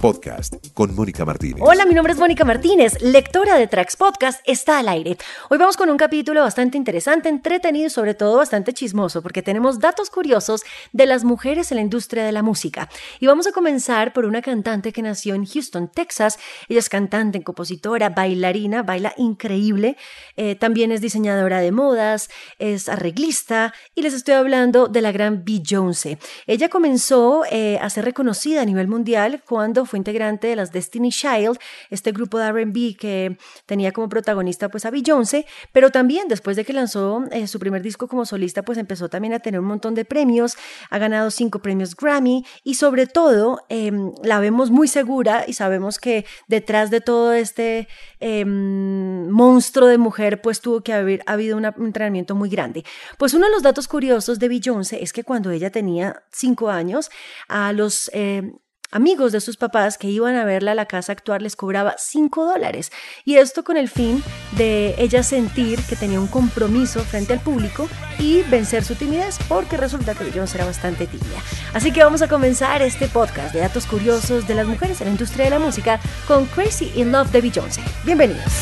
Podcast 0.00 0.54
con 0.72 0.94
Mónica 0.94 1.26
Martínez. 1.26 1.60
Hola, 1.60 1.84
mi 1.84 1.92
nombre 1.92 2.14
es 2.14 2.18
Mónica 2.18 2.42
Martínez, 2.42 3.02
lectora 3.02 3.58
de 3.58 3.66
Tracks 3.66 3.96
Podcast, 3.96 4.40
está 4.46 4.78
al 4.78 4.88
aire. 4.88 5.18
Hoy 5.50 5.58
vamos 5.58 5.76
con 5.76 5.90
un 5.90 5.98
capítulo 5.98 6.40
bastante 6.40 6.78
interesante, 6.78 7.28
entretenido 7.28 7.86
y 7.86 7.90
sobre 7.90 8.14
todo 8.14 8.38
bastante 8.38 8.72
chismoso, 8.72 9.20
porque 9.20 9.42
tenemos 9.42 9.78
datos 9.78 10.08
curiosos 10.08 10.62
de 10.94 11.04
las 11.04 11.22
mujeres 11.24 11.70
en 11.70 11.76
la 11.76 11.82
industria 11.82 12.24
de 12.24 12.32
la 12.32 12.42
música. 12.42 12.88
Y 13.18 13.26
vamos 13.26 13.46
a 13.46 13.52
comenzar 13.52 14.14
por 14.14 14.24
una 14.24 14.40
cantante 14.40 14.90
que 14.90 15.02
nació 15.02 15.34
en 15.34 15.44
Houston, 15.44 15.88
Texas. 15.88 16.38
Ella 16.70 16.78
es 16.78 16.88
cantante, 16.88 17.42
compositora, 17.42 18.08
bailarina, 18.08 18.82
baila 18.82 19.12
increíble. 19.18 19.98
Eh, 20.36 20.54
también 20.54 20.92
es 20.92 21.02
diseñadora 21.02 21.60
de 21.60 21.72
modas, 21.72 22.30
es 22.58 22.88
arreglista 22.88 23.74
y 23.94 24.00
les 24.00 24.14
estoy 24.14 24.32
hablando 24.32 24.88
de 24.88 25.02
la 25.02 25.12
gran 25.12 25.44
Beyoncé. 25.44 26.18
Ella 26.46 26.70
comenzó 26.70 27.42
eh, 27.50 27.78
a 27.82 27.90
ser 27.90 28.06
reconocida 28.06 28.62
a 28.62 28.64
nivel 28.64 28.88
mundial 28.88 29.42
cuando 29.46 29.89
fue 29.90 29.98
integrante 29.98 30.46
de 30.46 30.56
las 30.56 30.72
Destiny 30.72 31.10
Child, 31.10 31.58
este 31.90 32.12
grupo 32.12 32.38
de 32.38 32.50
RB 32.52 32.96
que 32.96 33.36
tenía 33.66 33.92
como 33.92 34.08
protagonista 34.08 34.68
pues 34.68 34.86
a 34.86 34.90
Beyoncé, 34.90 35.46
pero 35.72 35.90
también 35.90 36.28
después 36.28 36.56
de 36.56 36.64
que 36.64 36.72
lanzó 36.72 37.24
eh, 37.32 37.46
su 37.46 37.58
primer 37.58 37.82
disco 37.82 38.08
como 38.08 38.24
solista, 38.24 38.62
pues 38.62 38.78
empezó 38.78 39.08
también 39.08 39.34
a 39.34 39.40
tener 39.40 39.60
un 39.60 39.66
montón 39.66 39.94
de 39.94 40.04
premios, 40.04 40.56
ha 40.90 40.98
ganado 40.98 41.30
cinco 41.30 41.58
premios 41.58 41.96
Grammy 41.96 42.44
y 42.62 42.74
sobre 42.74 43.06
todo 43.06 43.58
em, 43.68 44.12
la 44.22 44.38
vemos 44.38 44.70
muy 44.70 44.86
segura 44.86 45.44
y 45.46 45.54
sabemos 45.54 45.98
que 45.98 46.24
detrás 46.46 46.90
de 46.90 47.00
todo 47.00 47.32
este 47.32 47.88
em, 48.20 49.28
monstruo 49.28 49.88
de 49.88 49.98
mujer 49.98 50.40
pues 50.40 50.60
tuvo 50.60 50.82
que 50.82 50.92
haber 50.92 51.22
habido 51.26 51.56
un 51.56 51.64
entrenamiento 51.64 52.34
muy 52.34 52.48
grande. 52.48 52.84
Pues 53.18 53.34
uno 53.34 53.46
de 53.46 53.52
los 53.52 53.62
datos 53.62 53.88
curiosos 53.88 54.38
de 54.38 54.48
Beyoncé 54.48 55.02
es 55.02 55.12
que 55.12 55.24
cuando 55.24 55.50
ella 55.50 55.70
tenía 55.70 56.22
cinco 56.30 56.70
años, 56.70 57.10
a 57.48 57.72
los 57.72 58.10
em, 58.14 58.54
amigos 58.90 59.32
de 59.32 59.40
sus 59.40 59.56
papás 59.56 59.98
que 59.98 60.08
iban 60.08 60.36
a 60.36 60.44
verla 60.44 60.72
a 60.72 60.74
la 60.74 60.86
casa 60.86 61.12
actuar 61.12 61.42
les 61.42 61.56
cobraba 61.56 61.94
5 61.98 62.44
dólares. 62.44 62.92
Y 63.24 63.36
esto 63.36 63.64
con 63.64 63.76
el 63.76 63.88
fin 63.88 64.22
de 64.56 64.94
ella 64.98 65.22
sentir 65.22 65.80
que 65.84 65.96
tenía 65.96 66.20
un 66.20 66.26
compromiso 66.26 67.00
frente 67.00 67.32
al 67.32 67.40
público 67.40 67.88
y 68.18 68.42
vencer 68.42 68.84
su 68.84 68.94
timidez, 68.94 69.38
porque 69.48 69.76
resulta 69.76 70.14
que 70.14 70.24
Beyoncé 70.24 70.58
era 70.58 70.66
bastante 70.66 71.06
tímida. 71.06 71.40
Así 71.72 71.92
que 71.92 72.02
vamos 72.02 72.22
a 72.22 72.28
comenzar 72.28 72.82
este 72.82 73.08
podcast 73.08 73.54
de 73.54 73.60
datos 73.60 73.86
curiosos 73.86 74.46
de 74.46 74.54
las 74.54 74.66
mujeres 74.66 75.00
en 75.00 75.06
la 75.06 75.12
industria 75.12 75.44
de 75.44 75.50
la 75.50 75.58
música 75.58 76.00
con 76.26 76.46
Crazy 76.46 76.92
in 76.96 77.12
Love 77.12 77.30
de 77.30 77.40
Beyoncé. 77.40 77.82
Bienvenidos. 78.04 78.52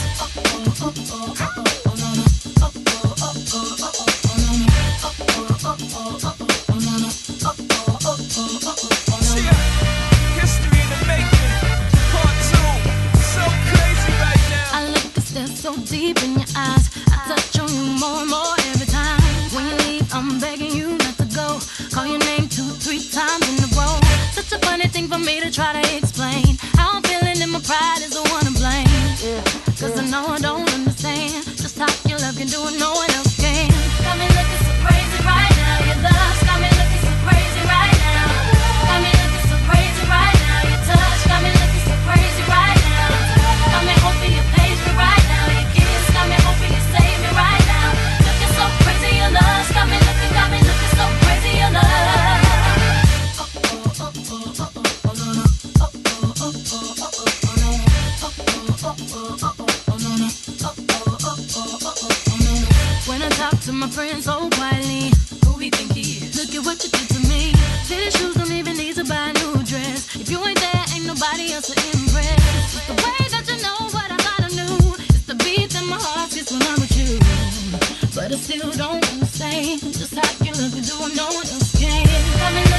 But 78.59 78.67
I 78.67 78.71
still 78.71 78.87
don't 78.89 79.13
understand 79.13 79.81
just 79.81 80.15
how 80.15 80.45
you 80.45 80.53
look 80.53 80.73
and 80.75 80.85
do 80.85 80.95
what 80.99 81.15
no 81.15 81.27
one 81.27 81.47
else 81.47 81.79
can. 81.79 82.05
Got 82.39 82.78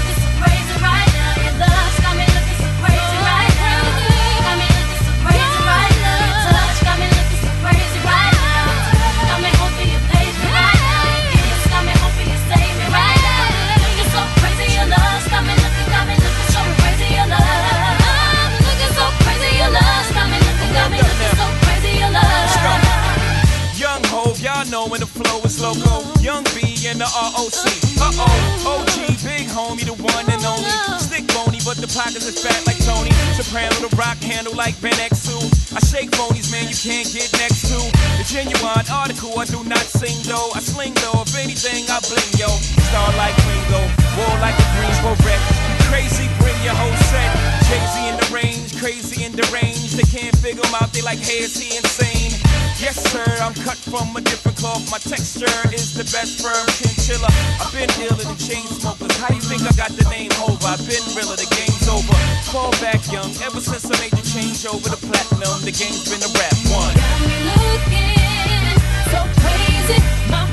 And 26.89 26.97
the 26.97 27.05
ROC. 27.05 27.69
Uh 28.01 28.09
oh, 28.17 28.81
OG, 28.81 29.21
big 29.21 29.45
homie, 29.45 29.85
the 29.85 29.93
one 29.93 30.25
and 30.25 30.41
only. 30.41 30.73
Stick 30.97 31.21
bony, 31.37 31.61
but 31.61 31.77
the 31.77 31.85
pockets 31.85 32.25
is 32.25 32.41
fat 32.41 32.65
like 32.65 32.81
Tony. 32.81 33.13
Soprano, 33.37 33.77
the 33.77 33.93
rock 33.93 34.17
handle 34.17 34.55
like 34.55 34.73
Ben 34.81 34.97
X2. 34.97 35.37
I 35.77 35.85
shake 35.85 36.09
phonies, 36.17 36.49
man, 36.49 36.65
you 36.65 36.73
can't 36.73 37.05
get 37.13 37.29
next 37.37 37.69
to. 37.69 37.77
The 38.17 38.25
genuine 38.25 38.89
article, 38.89 39.37
I 39.37 39.45
do 39.45 39.61
not 39.69 39.85
sing 39.85 40.17
though. 40.25 40.49
I 40.57 40.65
sling 40.65 40.97
though, 41.05 41.21
if 41.21 41.37
anything, 41.37 41.85
I 41.93 42.01
bling 42.09 42.33
yo. 42.41 42.49
Star 42.89 43.13
like 43.21 43.37
Ringo, 43.45 43.85
war 44.17 44.33
like 44.41 44.57
a 44.57 44.65
Greensboro 44.73 45.13
wreck. 45.21 45.58
Crazy, 45.89 46.29
bring 46.39 46.55
your 46.63 46.77
whole 46.77 46.95
set. 47.09 47.33
Jay-Z 47.65 47.97
in 48.09 48.15
the 48.17 48.29
range, 48.33 48.77
crazy 48.77 49.25
in 49.25 49.33
the 49.33 49.45
range. 49.53 49.93
They 49.93 50.05
can't 50.05 50.35
figure 50.37 50.63
him 50.63 50.75
out, 50.75 50.93
they 50.93 51.01
like, 51.01 51.19
hey, 51.19 51.43
is 51.45 51.57
he 51.57 51.75
insane? 51.77 52.33
Yes, 52.79 52.95
sir, 53.11 53.25
I'm 53.43 53.53
cut 53.65 53.77
from 53.77 54.15
a 54.15 54.21
different 54.21 54.57
cloth. 54.57 54.89
My 54.89 54.97
texture 54.97 55.51
is 55.75 55.93
the 55.93 56.07
best 56.15 56.41
firm 56.41 56.65
chinchilla. 56.79 57.27
I've 57.59 57.73
been 57.73 57.91
dealing 57.99 58.23
in 58.23 58.37
chain 58.37 58.65
smokers. 58.71 59.11
How 59.19 59.33
you 59.35 59.41
think 59.41 59.67
I 59.67 59.73
got 59.75 59.91
the 59.93 60.07
name 60.09 60.31
over? 60.41 60.63
I've 60.63 60.79
been 60.87 61.03
realer, 61.13 61.35
the 61.35 61.49
game's 61.51 61.85
over. 61.91 62.15
Fall 62.49 62.71
back 62.79 63.03
young, 63.11 63.29
ever 63.43 63.59
since 63.59 63.85
I 63.85 63.99
made 63.99 64.15
the 64.15 64.25
change 64.25 64.65
over 64.65 64.89
to 64.89 64.97
platinum, 64.97 65.61
the 65.61 65.75
game's 65.75 66.07
been 66.07 66.23
a 66.23 66.31
rap 66.39 66.57
one. 66.73 66.95
Got 66.97 67.19
me 67.29 67.37
looking 67.51 68.79
so 69.13 69.21
crazy, 69.43 69.99
my 70.33 70.48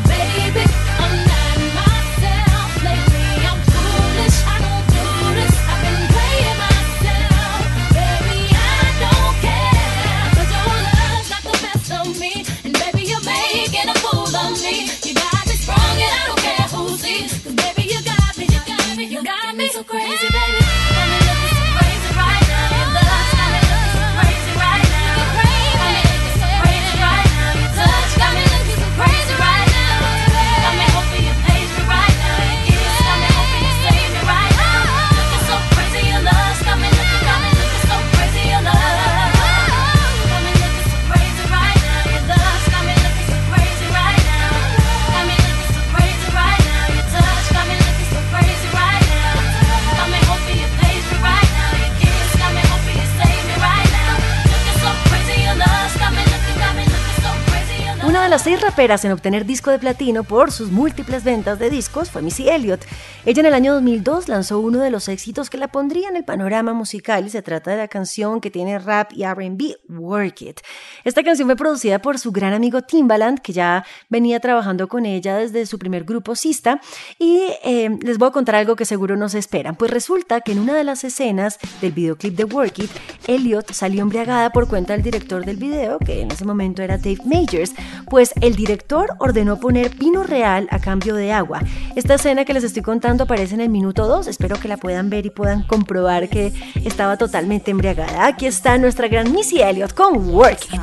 see 58.46 58.55
raperas 58.66 59.04
en 59.04 59.12
obtener 59.12 59.46
disco 59.46 59.70
de 59.70 59.78
platino 59.78 60.24
por 60.24 60.50
sus 60.50 60.72
múltiples 60.72 61.22
ventas 61.22 61.60
de 61.60 61.70
discos 61.70 62.10
fue 62.10 62.20
Missy 62.20 62.48
Elliott. 62.48 62.84
Ella 63.24 63.38
en 63.40 63.46
el 63.46 63.54
año 63.54 63.74
2002 63.74 64.28
lanzó 64.28 64.58
uno 64.58 64.80
de 64.80 64.90
los 64.90 65.08
éxitos 65.08 65.50
que 65.50 65.56
la 65.56 65.68
pondría 65.68 66.08
en 66.08 66.16
el 66.16 66.24
panorama 66.24 66.72
musical 66.72 67.24
y 67.24 67.30
se 67.30 67.42
trata 67.42 67.70
de 67.70 67.76
la 67.76 67.86
canción 67.86 68.40
que 68.40 68.50
tiene 68.50 68.80
rap 68.80 69.12
y 69.12 69.24
RB, 69.24 69.76
Work 69.88 70.42
It. 70.42 70.60
Esta 71.04 71.22
canción 71.22 71.46
fue 71.46 71.54
producida 71.54 72.00
por 72.00 72.18
su 72.18 72.32
gran 72.32 72.54
amigo 72.54 72.82
Timbaland, 72.82 73.38
que 73.38 73.52
ya 73.52 73.84
venía 74.08 74.40
trabajando 74.40 74.88
con 74.88 75.06
ella 75.06 75.36
desde 75.36 75.64
su 75.66 75.78
primer 75.78 76.02
grupo 76.02 76.34
Sista. 76.34 76.80
Y 77.20 77.42
eh, 77.62 77.96
les 78.02 78.18
voy 78.18 78.28
a 78.28 78.32
contar 78.32 78.56
algo 78.56 78.74
que 78.74 78.84
seguro 78.84 79.16
no 79.16 79.28
se 79.28 79.38
esperan. 79.38 79.76
Pues 79.76 79.92
resulta 79.92 80.40
que 80.40 80.50
en 80.50 80.58
una 80.58 80.74
de 80.74 80.82
las 80.82 81.04
escenas 81.04 81.60
del 81.80 81.92
videoclip 81.92 82.34
de 82.34 82.44
Work 82.44 82.80
It, 82.80 82.90
Elliot 83.28 83.72
salió 83.72 84.02
embriagada 84.02 84.50
por 84.50 84.66
cuenta 84.66 84.94
del 84.94 85.02
director 85.02 85.44
del 85.44 85.56
video, 85.56 86.00
que 86.00 86.22
en 86.22 86.32
ese 86.32 86.44
momento 86.44 86.82
era 86.82 86.98
Dave 86.98 87.20
Majors, 87.24 87.72
pues 88.10 88.32
el 88.40 88.55
director 88.56 89.14
ordenó 89.18 89.60
poner 89.60 89.94
vino 89.94 90.22
real 90.22 90.66
a 90.70 90.80
cambio 90.80 91.14
de 91.14 91.32
agua. 91.32 91.60
Esta 91.94 92.14
escena 92.14 92.44
que 92.44 92.54
les 92.54 92.64
estoy 92.64 92.82
contando 92.82 93.24
aparece 93.24 93.54
en 93.54 93.60
el 93.60 93.68
minuto 93.68 94.08
2, 94.08 94.26
espero 94.26 94.58
que 94.58 94.68
la 94.68 94.76
puedan 94.76 95.10
ver 95.10 95.26
y 95.26 95.30
puedan 95.30 95.62
comprobar 95.62 96.28
que 96.28 96.52
estaba 96.84 97.16
totalmente 97.16 97.70
embriagada. 97.70 98.26
Aquí 98.26 98.46
está 98.46 98.78
nuestra 98.78 99.08
gran 99.08 99.32
Missy 99.32 99.60
Elliott 99.60 99.94
con 99.94 100.30
Work 100.30 100.66
It. 100.72 100.80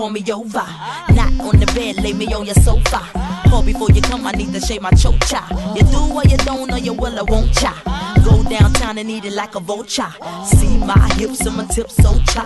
Call 0.00 0.08
me 0.08 0.24
over. 0.32 0.64
Not 1.12 1.30
on 1.44 1.60
the 1.60 1.70
bed, 1.74 2.02
lay 2.02 2.14
me 2.14 2.32
on 2.32 2.46
your 2.46 2.54
sofa. 2.54 3.00
Call 3.50 3.62
before 3.62 3.90
you 3.90 4.00
come, 4.00 4.26
I 4.26 4.32
need 4.32 4.50
to 4.54 4.60
shave 4.60 4.80
my 4.80 4.90
chocha. 4.92 5.42
You 5.76 5.82
do 5.82 6.00
or 6.14 6.24
you 6.24 6.38
don't, 6.38 6.72
or 6.72 6.78
you 6.78 6.94
will 6.94 7.18
or 7.18 7.24
won't 7.26 7.52
cha. 7.52 7.74
Go 8.24 8.42
downtown 8.48 8.96
and 8.96 9.10
eat 9.10 9.26
it 9.26 9.34
like 9.34 9.56
a 9.56 9.60
vulture. 9.60 10.12
See 10.46 10.78
my 10.78 11.06
hips 11.18 11.44
and 11.44 11.54
my 11.54 11.66
tips 11.66 11.96
so 11.96 12.18
cha. 12.32 12.44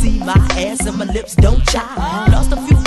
See 0.00 0.18
my 0.20 0.32
ass 0.56 0.86
and 0.86 0.96
my 0.96 1.04
lips 1.04 1.34
don't 1.34 1.62
cha. 1.66 1.84
Lost 2.32 2.52
a 2.52 2.56
few 2.66 2.83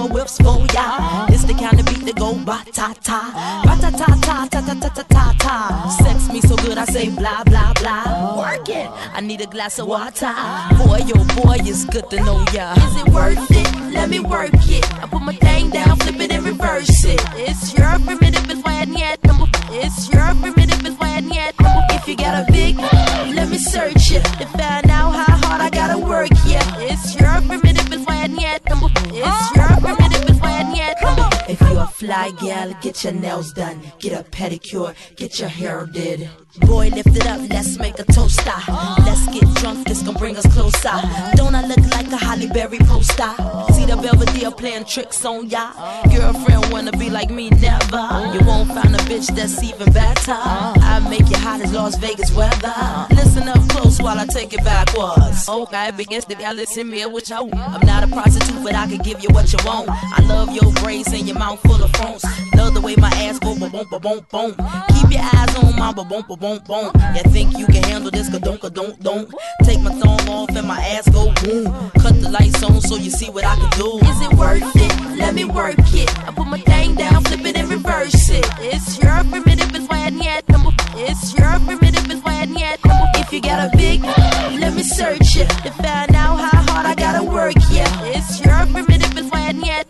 my 0.00 0.06
whips 0.14 0.38
for 0.38 0.58
ya. 0.72 1.26
It's 1.28 1.44
the 1.44 1.54
kind 1.54 1.78
of 1.78 1.86
beat 1.86 2.04
that 2.06 2.16
go 2.16 2.34
ba 2.48 2.64
ta 2.72 2.94
ta, 3.02 3.20
ba 3.64 3.74
ta 3.82 3.90
ta 3.90 4.08
ta 4.26 4.36
ta 4.48 4.60
ta 4.60 4.74
ta 4.80 4.88
ta 4.88 5.02
ta 5.14 5.26
ta. 5.38 5.56
Sex 6.02 6.32
me 6.32 6.40
so 6.40 6.56
good 6.56 6.78
I 6.78 6.84
say 6.86 7.08
blah 7.10 7.44
blah 7.44 7.72
blah. 7.80 8.38
Work 8.38 8.68
it. 8.68 8.88
I 9.16 9.20
need 9.20 9.40
a 9.40 9.46
glass 9.46 9.78
of 9.78 9.86
water. 9.88 10.32
Boy, 10.78 11.00
yo, 11.08 11.16
boy, 11.36 11.58
it's 11.60 11.84
good 11.84 12.08
to 12.10 12.16
know 12.24 12.44
ya. 12.52 12.72
Is 12.76 12.96
it 13.02 13.08
worth 13.12 13.50
it? 13.50 13.68
Let 13.92 14.08
me 14.08 14.20
work 14.20 14.54
it. 14.54 14.84
I 15.02 15.06
put 15.06 15.22
my 15.22 15.34
thing 15.34 15.70
down, 15.70 15.96
flip 15.98 16.20
it 16.20 16.32
and 16.32 16.44
reverse 16.44 17.04
it. 17.04 17.20
It's 17.34 17.74
your 17.76 17.98
primitive, 18.06 18.48
it's 18.48 18.62
I 18.64 18.84
need. 18.84 19.18
It's 19.72 20.08
your 20.12 20.28
primitive, 20.40 20.84
it's 20.86 20.96
I 21.00 21.20
need. 21.20 21.52
If 21.96 22.08
you 22.08 22.16
got 22.16 22.34
a 22.40 22.52
big, 22.52 22.76
let 23.36 23.48
me 23.50 23.58
search 23.58 24.12
it 24.12 24.24
to 24.40 24.46
find 24.56 24.90
out 24.90 25.12
how 25.12 25.36
hard 25.44 25.60
I 25.60 25.70
gotta 25.70 25.98
work. 25.98 26.30
Yeah, 26.46 26.64
it's 26.78 27.14
your 27.20 27.36
primitive, 27.42 27.92
it's 27.92 28.06
need 28.28 28.60
number. 28.68 28.99
It's 29.22 29.28
oh. 29.28 29.52
your 29.54 29.94
primitive, 29.96 30.30
it's 30.30 30.40
why 30.40 30.52
I 30.60 30.72
need 30.72 30.94
number. 31.02 31.28
If 31.46 31.60
you're 31.60 31.80
a 31.80 31.86
fly 31.86 32.30
gal, 32.40 32.72
get 32.80 33.04
your 33.04 33.12
nails 33.12 33.52
done, 33.52 33.80
get 33.98 34.18
a 34.18 34.24
pedicure, 34.24 34.94
get 35.16 35.38
your 35.38 35.48
hair 35.50 35.86
did. 35.86 36.28
Boy, 36.58 36.88
lift 36.88 37.16
it 37.16 37.26
up, 37.26 37.40
let's 37.48 37.78
make 37.78 37.98
a 38.00 38.04
toaster. 38.04 38.52
Let's 39.06 39.24
get 39.28 39.44
drunk, 39.56 39.86
this 39.86 40.02
gon' 40.02 40.14
bring 40.14 40.36
us 40.36 40.46
closer. 40.52 40.90
Don't 41.36 41.54
I 41.54 41.64
look 41.64 41.78
like 41.92 42.10
a 42.10 42.16
Holly 42.16 42.48
Berry 42.48 42.78
poster? 42.78 43.34
See 43.72 43.86
the 43.86 43.96
Belvedere 43.96 44.50
playing 44.50 44.84
tricks 44.84 45.24
on 45.24 45.48
ya. 45.48 45.72
Girlfriend 46.12 46.72
wanna 46.72 46.90
be 46.92 47.08
like 47.08 47.30
me, 47.30 47.50
never. 47.50 48.32
You 48.34 48.40
won't 48.44 48.68
find 48.72 48.94
a 48.94 48.98
bitch 49.06 49.32
that's 49.34 49.62
even 49.62 49.92
better. 49.92 50.34
I 50.34 51.06
make 51.08 51.30
you 51.30 51.36
hot 51.36 51.60
as 51.60 51.72
Las 51.72 51.96
Vegas 51.98 52.32
weather. 52.34 53.06
Listen 53.10 53.48
up 53.48 53.68
close 53.68 54.00
while 54.00 54.18
I 54.18 54.26
take 54.26 54.52
it 54.52 54.64
backwards. 54.64 55.48
Okay, 55.48 55.92
begins 55.92 56.24
to 56.24 56.34
y'all 56.34 56.54
listen 56.54 56.90
me 56.90 57.06
what 57.06 57.28
you 57.28 57.44
want. 57.44 57.54
I'm 57.54 57.86
not 57.86 58.02
a 58.02 58.08
prostitute, 58.08 58.64
but 58.64 58.74
I 58.74 58.88
can 58.88 58.98
give 58.98 59.22
you 59.22 59.28
what 59.30 59.52
you 59.52 59.58
want. 59.64 59.88
I 59.88 60.20
love 60.26 60.52
your 60.52 60.72
braids 60.82 61.12
and 61.12 61.28
your 61.28 61.38
mouth 61.38 61.60
full 61.60 61.80
of 61.80 61.92
phones. 61.92 62.24
Love 62.60 62.74
the 62.74 62.80
way 62.82 62.94
my 62.96 63.08
ass 63.24 63.38
go 63.38 63.56
boom 63.58 63.70
boom 63.70 63.86
boom 63.88 64.20
boom. 64.30 64.50
Keep 64.92 65.12
your 65.16 65.24
eyes 65.32 65.56
on 65.56 65.74
my 65.78 65.92
boom 65.94 66.08
boom 66.08 66.22
boom 66.28 66.58
boom. 66.68 66.92
You 67.16 67.22
think 67.32 67.56
you 67.56 67.66
can 67.66 67.82
handle 67.84 68.10
this? 68.10 68.28
Ka 68.28 68.36
don't 68.36 68.60
ka 68.60 68.68
don't 68.68 69.00
don't. 69.00 69.32
Take 69.64 69.80
my 69.80 69.90
thumb 70.00 70.28
off 70.28 70.50
and 70.50 70.68
my 70.68 70.78
ass 70.92 71.08
go 71.08 71.32
boom. 71.40 71.64
Cut 72.02 72.20
the 72.20 72.28
lights 72.28 72.62
on 72.62 72.78
so 72.82 72.96
you 72.96 73.10
see 73.10 73.30
what 73.30 73.46
I 73.46 73.56
can 73.56 73.70
do. 73.80 73.96
Is 74.04 74.20
it 74.20 74.32
worth 74.34 74.76
it? 74.76 74.92
Let 75.16 75.34
me 75.34 75.46
work 75.46 75.78
it. 75.78 76.10
I 76.28 76.32
put 76.36 76.48
my 76.48 76.60
thing 76.60 76.96
down, 76.96 77.24
flip 77.24 77.46
it 77.46 77.56
and 77.56 77.70
reverse 77.70 78.28
it. 78.28 78.44
It's 78.58 79.02
your 79.02 79.24
primitive, 79.24 79.74
it's 79.74 79.88
why 79.88 80.04
I 80.04 80.10
need. 80.10 80.44
It's 81.08 81.32
your 81.32 81.58
primitive, 81.64 82.10
it's 82.10 82.22
why 82.22 82.42
I 82.42 82.44
need. 82.44 82.78
If 83.16 83.32
you 83.32 83.40
got 83.40 83.72
a 83.72 83.74
big, 83.74 84.02
let 84.60 84.74
me 84.74 84.82
search 84.82 85.34
it 85.36 85.48
to 85.64 85.70
find 85.80 86.14
out 86.14 86.36
how 86.36 86.62
hard 86.70 86.84
I 86.84 86.94
gotta 86.94 87.24
work. 87.24 87.54
Yeah, 87.70 87.88
it's 88.04 88.44
your 88.44 88.66
primitive, 88.66 89.16
it's 89.16 89.30
why 89.30 89.48
I 89.48 89.52
need. 89.52 89.86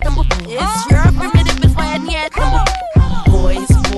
It's 0.46 0.90
your 0.90 1.02
primitive, 1.18 1.39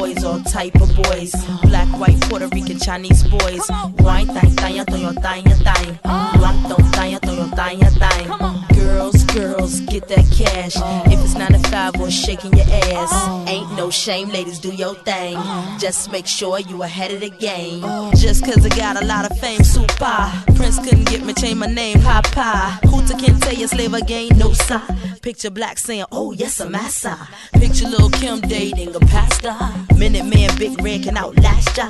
Boys, 0.02 0.24
all 0.24 0.40
type 0.40 0.74
of 0.80 0.92
boys. 0.96 1.32
Black, 1.62 1.86
white, 1.96 2.20
Puerto 2.22 2.48
Rican, 2.48 2.76
Chinese 2.80 3.22
boys. 3.22 3.62
Wine, 4.00 4.26
thang, 4.26 4.50
thang, 4.56 4.84
thang, 4.84 5.14
thang, 5.14 5.44
thang. 5.44 5.98
Black, 6.02 6.68
don't 6.68 6.92
thang, 6.92 7.18
thang, 7.20 7.50
thang, 7.50 7.78
thang. 7.78 8.71
Girls, 8.82 9.24
girls, 9.24 9.80
get 9.80 10.08
that 10.08 10.26
cash. 10.32 10.74
If 11.12 11.20
it's 11.24 11.34
9 11.34 11.52
to 11.52 11.58
5 11.70 12.00
or 12.00 12.10
shaking 12.10 12.52
your 12.52 12.66
ass. 12.68 13.48
Ain't 13.48 13.70
no 13.76 13.90
shame, 13.90 14.28
ladies, 14.30 14.58
do 14.58 14.74
your 14.74 14.94
thing. 14.94 15.38
Just 15.78 16.10
make 16.10 16.26
sure 16.26 16.58
you 16.58 16.82
ahead 16.82 17.12
of 17.12 17.20
the 17.20 17.30
game. 17.30 17.82
Just 18.16 18.44
cause 18.44 18.64
I 18.64 18.68
got 18.70 19.00
a 19.00 19.06
lot 19.06 19.30
of 19.30 19.38
fame, 19.38 19.62
super. 19.62 20.32
Prince 20.56 20.78
couldn't 20.78 21.08
get 21.08 21.24
me, 21.24 21.32
change 21.34 21.56
my 21.58 21.66
name, 21.66 22.00
Papa. 22.00 22.80
Hooter 22.88 23.14
can't 23.14 23.40
tell 23.42 23.54
you 23.54 23.68
slave 23.68 23.94
again, 23.94 24.30
no 24.36 24.52
sign. 24.52 24.82
Picture 25.22 25.50
black 25.50 25.78
saying, 25.78 26.04
oh 26.10 26.32
yes, 26.32 26.60
I'm 26.60 26.72
massa. 26.72 27.16
Picture 27.54 27.86
Lil 27.88 28.10
Kim 28.10 28.40
dating 28.40 28.94
a 28.94 29.00
pastor. 29.00 29.54
Minute 29.96 30.24
man, 30.24 30.50
big 30.58 30.82
red 30.82 31.04
can 31.04 31.16
outlast 31.16 31.76
ya. 31.76 31.86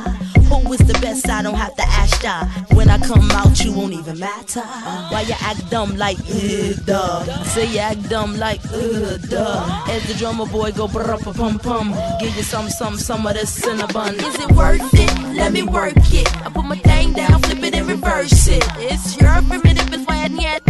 Who 0.52 0.70
is 0.74 0.80
the 0.80 0.92
best? 1.00 1.30
I 1.30 1.40
don't 1.40 1.54
have 1.54 1.74
to 1.76 1.82
ask 1.82 2.22
ya. 2.22 2.44
When 2.76 2.90
I 2.90 2.98
come 2.98 3.30
out, 3.30 3.64
you 3.64 3.72
won't 3.72 3.94
even 3.94 4.18
matter. 4.18 4.60
Why 4.60 5.24
you 5.26 5.34
act 5.40 5.70
dumb 5.70 5.96
like, 5.96 6.18
uh, 6.18 6.74
duh. 6.86 7.24
Say 7.44 7.72
you 7.72 7.78
act 7.78 8.08
dumb 8.08 8.38
like, 8.38 8.60
uh, 8.66 9.16
duh. 9.28 9.84
As 9.88 10.06
the 10.06 10.14
drummer 10.18 10.46
boy 10.46 10.72
go 10.72 10.88
brr 10.88 11.16
pum 11.18 11.58
pum. 11.58 11.94
Give 12.20 12.34
you 12.36 12.42
some, 12.42 12.68
some, 12.68 12.96
some 12.96 13.26
of 13.26 13.34
this 13.34 13.58
cinnabon. 13.60 14.14
Is 14.14 14.38
it 14.38 14.50
worth 14.52 14.82
it? 14.92 15.36
Let 15.36 15.52
me 15.52 15.62
work 15.62 15.94
it. 15.96 16.28
I 16.44 16.50
put 16.50 16.64
my 16.64 16.76
thing 16.76 17.12
down, 17.12 17.40
flip 17.42 17.62
it 17.62 17.74
and 17.74 17.86
reverse 17.88 18.48
it. 18.48 18.64
It's 18.78 19.20
your 19.20 19.40
primitive, 19.42 19.92
it's 19.92 20.06
why 20.06 20.24
I 20.24 20.28
need. 20.28 20.62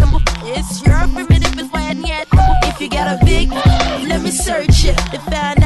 It's 0.44 0.82
your 0.84 1.06
primitive, 1.14 1.58
it's 1.58 1.72
why 1.72 1.88
I 1.88 1.94
need. 1.94 2.26
If 2.68 2.80
you 2.80 2.88
got 2.88 3.20
a 3.20 3.24
big, 3.24 3.50
let 3.50 4.22
me 4.22 4.30
search 4.30 4.84
it 4.84 4.98
find 5.42 5.61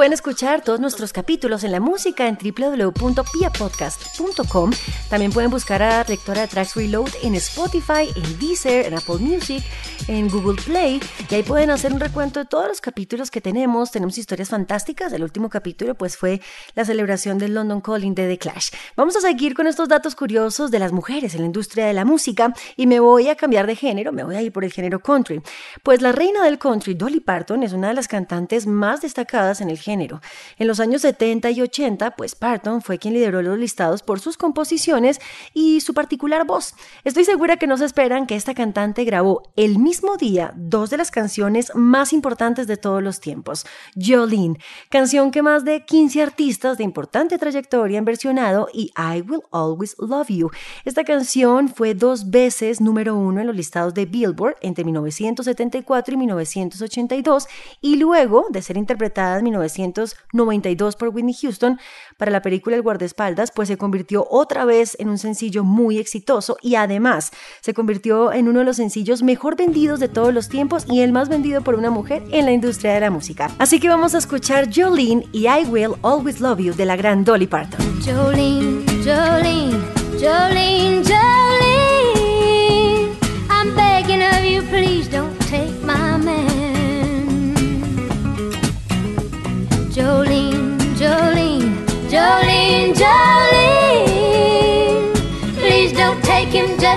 pueden 0.00 0.14
escuchar 0.14 0.62
todos 0.62 0.80
nuestros 0.80 1.12
capítulos 1.12 1.62
en 1.62 1.72
la 1.72 1.80
música 1.80 2.26
en 2.26 2.38
www.piapodcast.com. 2.38 4.70
También 5.10 5.30
pueden 5.30 5.50
buscar 5.50 5.82
a 5.82 6.02
Lectora 6.04 6.40
de 6.40 6.48
Tracks 6.48 6.74
Reload 6.74 7.10
en 7.22 7.34
Spotify, 7.34 8.08
en 8.16 8.38
Deezer, 8.38 8.86
en 8.86 8.94
Apple 8.94 9.18
Music, 9.18 9.62
en 10.08 10.30
Google 10.30 10.58
Play. 10.64 11.02
Y 11.28 11.34
ahí 11.34 11.42
pueden 11.42 11.68
hacer 11.68 11.92
un 11.92 12.00
recuento 12.00 12.40
de 12.40 12.46
todos 12.46 12.66
los 12.66 12.80
capítulos 12.80 13.30
que 13.30 13.42
tenemos. 13.42 13.90
Tenemos 13.90 14.16
historias 14.16 14.48
fantásticas. 14.48 15.12
El 15.12 15.22
último 15.22 15.50
capítulo 15.50 15.94
pues 15.94 16.16
fue 16.16 16.40
la 16.74 16.86
celebración 16.86 17.36
del 17.36 17.52
London 17.52 17.82
Calling 17.82 18.14
de 18.14 18.26
The 18.26 18.38
Clash. 18.38 18.70
Vamos 18.96 19.16
a 19.16 19.20
seguir 19.20 19.52
con 19.52 19.66
estos 19.66 19.86
datos 19.86 20.14
curiosos 20.14 20.70
de 20.70 20.78
las 20.78 20.92
mujeres 20.92 21.34
en 21.34 21.40
la 21.40 21.46
industria 21.46 21.84
de 21.84 21.92
la 21.92 22.06
música 22.06 22.54
y 22.74 22.86
me 22.86 23.00
voy 23.00 23.28
a 23.28 23.36
cambiar 23.36 23.66
de 23.66 23.76
género, 23.76 24.12
me 24.12 24.24
voy 24.24 24.36
a 24.36 24.40
ir 24.40 24.50
por 24.50 24.64
el 24.64 24.72
género 24.72 25.00
country. 25.00 25.42
Pues 25.82 26.00
la 26.00 26.12
reina 26.12 26.42
del 26.42 26.58
country, 26.58 26.94
Dolly 26.94 27.20
Parton, 27.20 27.64
es 27.64 27.74
una 27.74 27.88
de 27.88 27.94
las 27.94 28.08
cantantes 28.08 28.66
más 28.66 29.02
destacadas 29.02 29.60
en 29.60 29.68
el 29.68 29.76
género. 29.76 29.89
En 29.90 30.66
los 30.66 30.78
años 30.78 31.02
70 31.02 31.50
y 31.50 31.62
80, 31.62 32.12
pues 32.12 32.34
Parton 32.34 32.82
fue 32.82 32.98
quien 32.98 33.14
lideró 33.14 33.42
los 33.42 33.58
listados 33.58 34.02
por 34.02 34.20
sus 34.20 34.36
composiciones 34.36 35.20
y 35.52 35.80
su 35.80 35.94
particular 35.94 36.46
voz. 36.46 36.74
Estoy 37.04 37.24
segura 37.24 37.56
que 37.56 37.66
no 37.66 37.76
se 37.76 37.84
esperan 37.84 38.26
que 38.26 38.36
esta 38.36 38.54
cantante 38.54 39.04
grabó 39.04 39.42
el 39.56 39.78
mismo 39.78 40.16
día 40.16 40.52
dos 40.56 40.90
de 40.90 40.96
las 40.96 41.10
canciones 41.10 41.72
más 41.74 42.12
importantes 42.12 42.66
de 42.66 42.76
todos 42.76 43.02
los 43.02 43.20
tiempos, 43.20 43.66
Jolene, 43.96 44.58
canción 44.88 45.30
que 45.30 45.42
más 45.42 45.64
de 45.64 45.84
15 45.84 46.22
artistas 46.22 46.78
de 46.78 46.84
importante 46.84 47.38
trayectoria 47.38 47.98
han 47.98 48.04
versionado 48.04 48.68
y 48.72 48.92
I 48.96 49.22
Will 49.22 49.42
Always 49.50 49.96
Love 49.98 50.28
You. 50.28 50.50
Esta 50.84 51.04
canción 51.04 51.68
fue 51.68 51.94
dos 51.94 52.30
veces 52.30 52.80
número 52.80 53.16
uno 53.16 53.40
en 53.40 53.46
los 53.46 53.56
listados 53.56 53.94
de 53.94 54.06
Billboard 54.06 54.56
entre 54.60 54.84
1974 54.84 56.14
y 56.14 56.16
1982 56.16 57.46
y 57.80 57.96
luego 57.96 58.46
de 58.50 58.62
ser 58.62 58.76
interpretada 58.76 59.38
en 59.38 59.44
1992 59.80 60.96
por 60.96 61.08
Whitney 61.08 61.34
Houston 61.34 61.78
para 62.16 62.30
la 62.30 62.42
película 62.42 62.76
El 62.76 62.82
guardaespaldas, 62.82 63.50
pues 63.54 63.68
se 63.68 63.76
convirtió 63.76 64.26
otra 64.30 64.64
vez 64.64 64.96
en 65.00 65.08
un 65.08 65.18
sencillo 65.18 65.64
muy 65.64 65.98
exitoso 65.98 66.56
y 66.62 66.74
además 66.74 67.32
se 67.60 67.74
convirtió 67.74 68.32
en 68.32 68.48
uno 68.48 68.60
de 68.60 68.64
los 68.64 68.76
sencillos 68.76 69.22
mejor 69.22 69.56
vendidos 69.56 70.00
de 70.00 70.08
todos 70.08 70.32
los 70.34 70.48
tiempos 70.48 70.84
y 70.88 71.00
el 71.00 71.12
más 71.12 71.28
vendido 71.28 71.62
por 71.62 71.74
una 71.74 71.90
mujer 71.90 72.22
en 72.30 72.44
la 72.44 72.52
industria 72.52 72.94
de 72.94 73.00
la 73.00 73.10
música. 73.10 73.50
Así 73.58 73.80
que 73.80 73.88
vamos 73.88 74.14
a 74.14 74.18
escuchar 74.18 74.68
Jolene 74.72 75.26
y 75.32 75.46
I 75.46 75.64
Will 75.68 75.94
Always 76.02 76.40
Love 76.40 76.60
You 76.60 76.74
de 76.74 76.84
la 76.86 76.96
gran 76.96 77.24
Dolly 77.24 77.46
Parton. 77.46 77.80
Jolene, 78.04 78.84
Jolene, 79.04 79.78
Jolene, 80.20 81.02
Jolene. 81.04 81.90
I'm 83.48 83.74
begging 83.74 84.22
of 84.22 84.44
you, 84.44 84.62
please 84.70 85.08
don't 85.08 85.39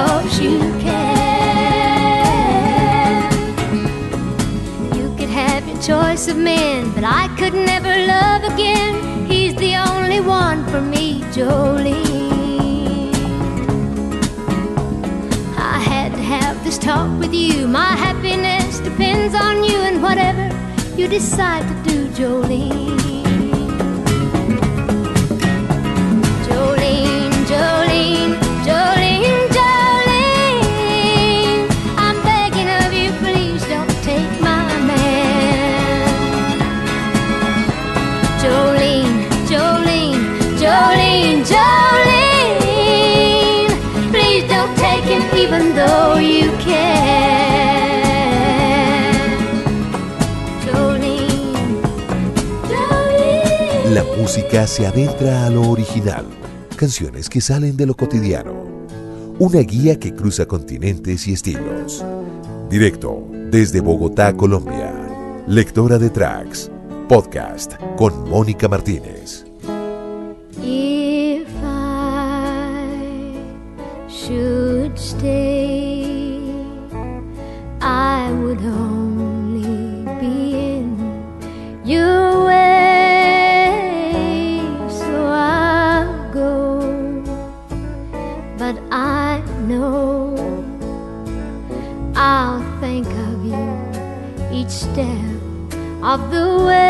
because 0.00 0.40
you 0.40 0.58
can. 0.80 1.20
You 4.96 5.14
could 5.16 5.28
have 5.28 5.68
your 5.68 5.80
choice 5.82 6.28
of 6.28 6.36
men, 6.36 6.90
but 6.94 7.04
I 7.04 7.28
could 7.38 7.54
never 7.54 7.94
love 8.06 8.44
again. 8.52 9.26
He's 9.26 9.54
the 9.56 9.76
only 9.76 10.20
one 10.20 10.64
for 10.70 10.80
me, 10.80 11.20
Jolene. 11.34 13.12
I 15.56 15.78
had 15.92 16.12
to 16.12 16.22
have 16.22 16.62
this 16.64 16.78
talk 16.78 17.10
with 17.18 17.34
you. 17.34 17.68
My 17.68 17.92
happiness 18.06 18.80
depends 18.80 19.34
on 19.34 19.62
you 19.64 19.78
and 19.88 20.02
whatever 20.02 20.46
you 20.96 21.08
decide 21.08 21.64
to 21.68 21.74
do. 21.90 22.08
Jolene, 22.18 22.96
Jolene, 26.46 27.32
Jolene, 27.50 27.89
música 54.30 54.64
se 54.64 54.86
adentra 54.86 55.44
a 55.44 55.50
lo 55.50 55.68
original, 55.68 56.24
canciones 56.76 57.28
que 57.28 57.40
salen 57.40 57.76
de 57.76 57.84
lo 57.84 57.96
cotidiano. 57.96 58.86
Una 59.40 59.58
guía 59.58 59.98
que 59.98 60.14
cruza 60.14 60.46
continentes 60.46 61.26
y 61.26 61.32
estilos. 61.32 62.04
Directo 62.70 63.26
desde 63.50 63.80
Bogotá, 63.80 64.36
Colombia. 64.36 64.94
Lectora 65.48 65.98
de 65.98 66.10
tracks. 66.10 66.70
Podcast 67.08 67.74
con 67.96 68.30
Mónica 68.30 68.68
Martínez. 68.68 69.46
The 96.28 96.64
way. 96.66 96.89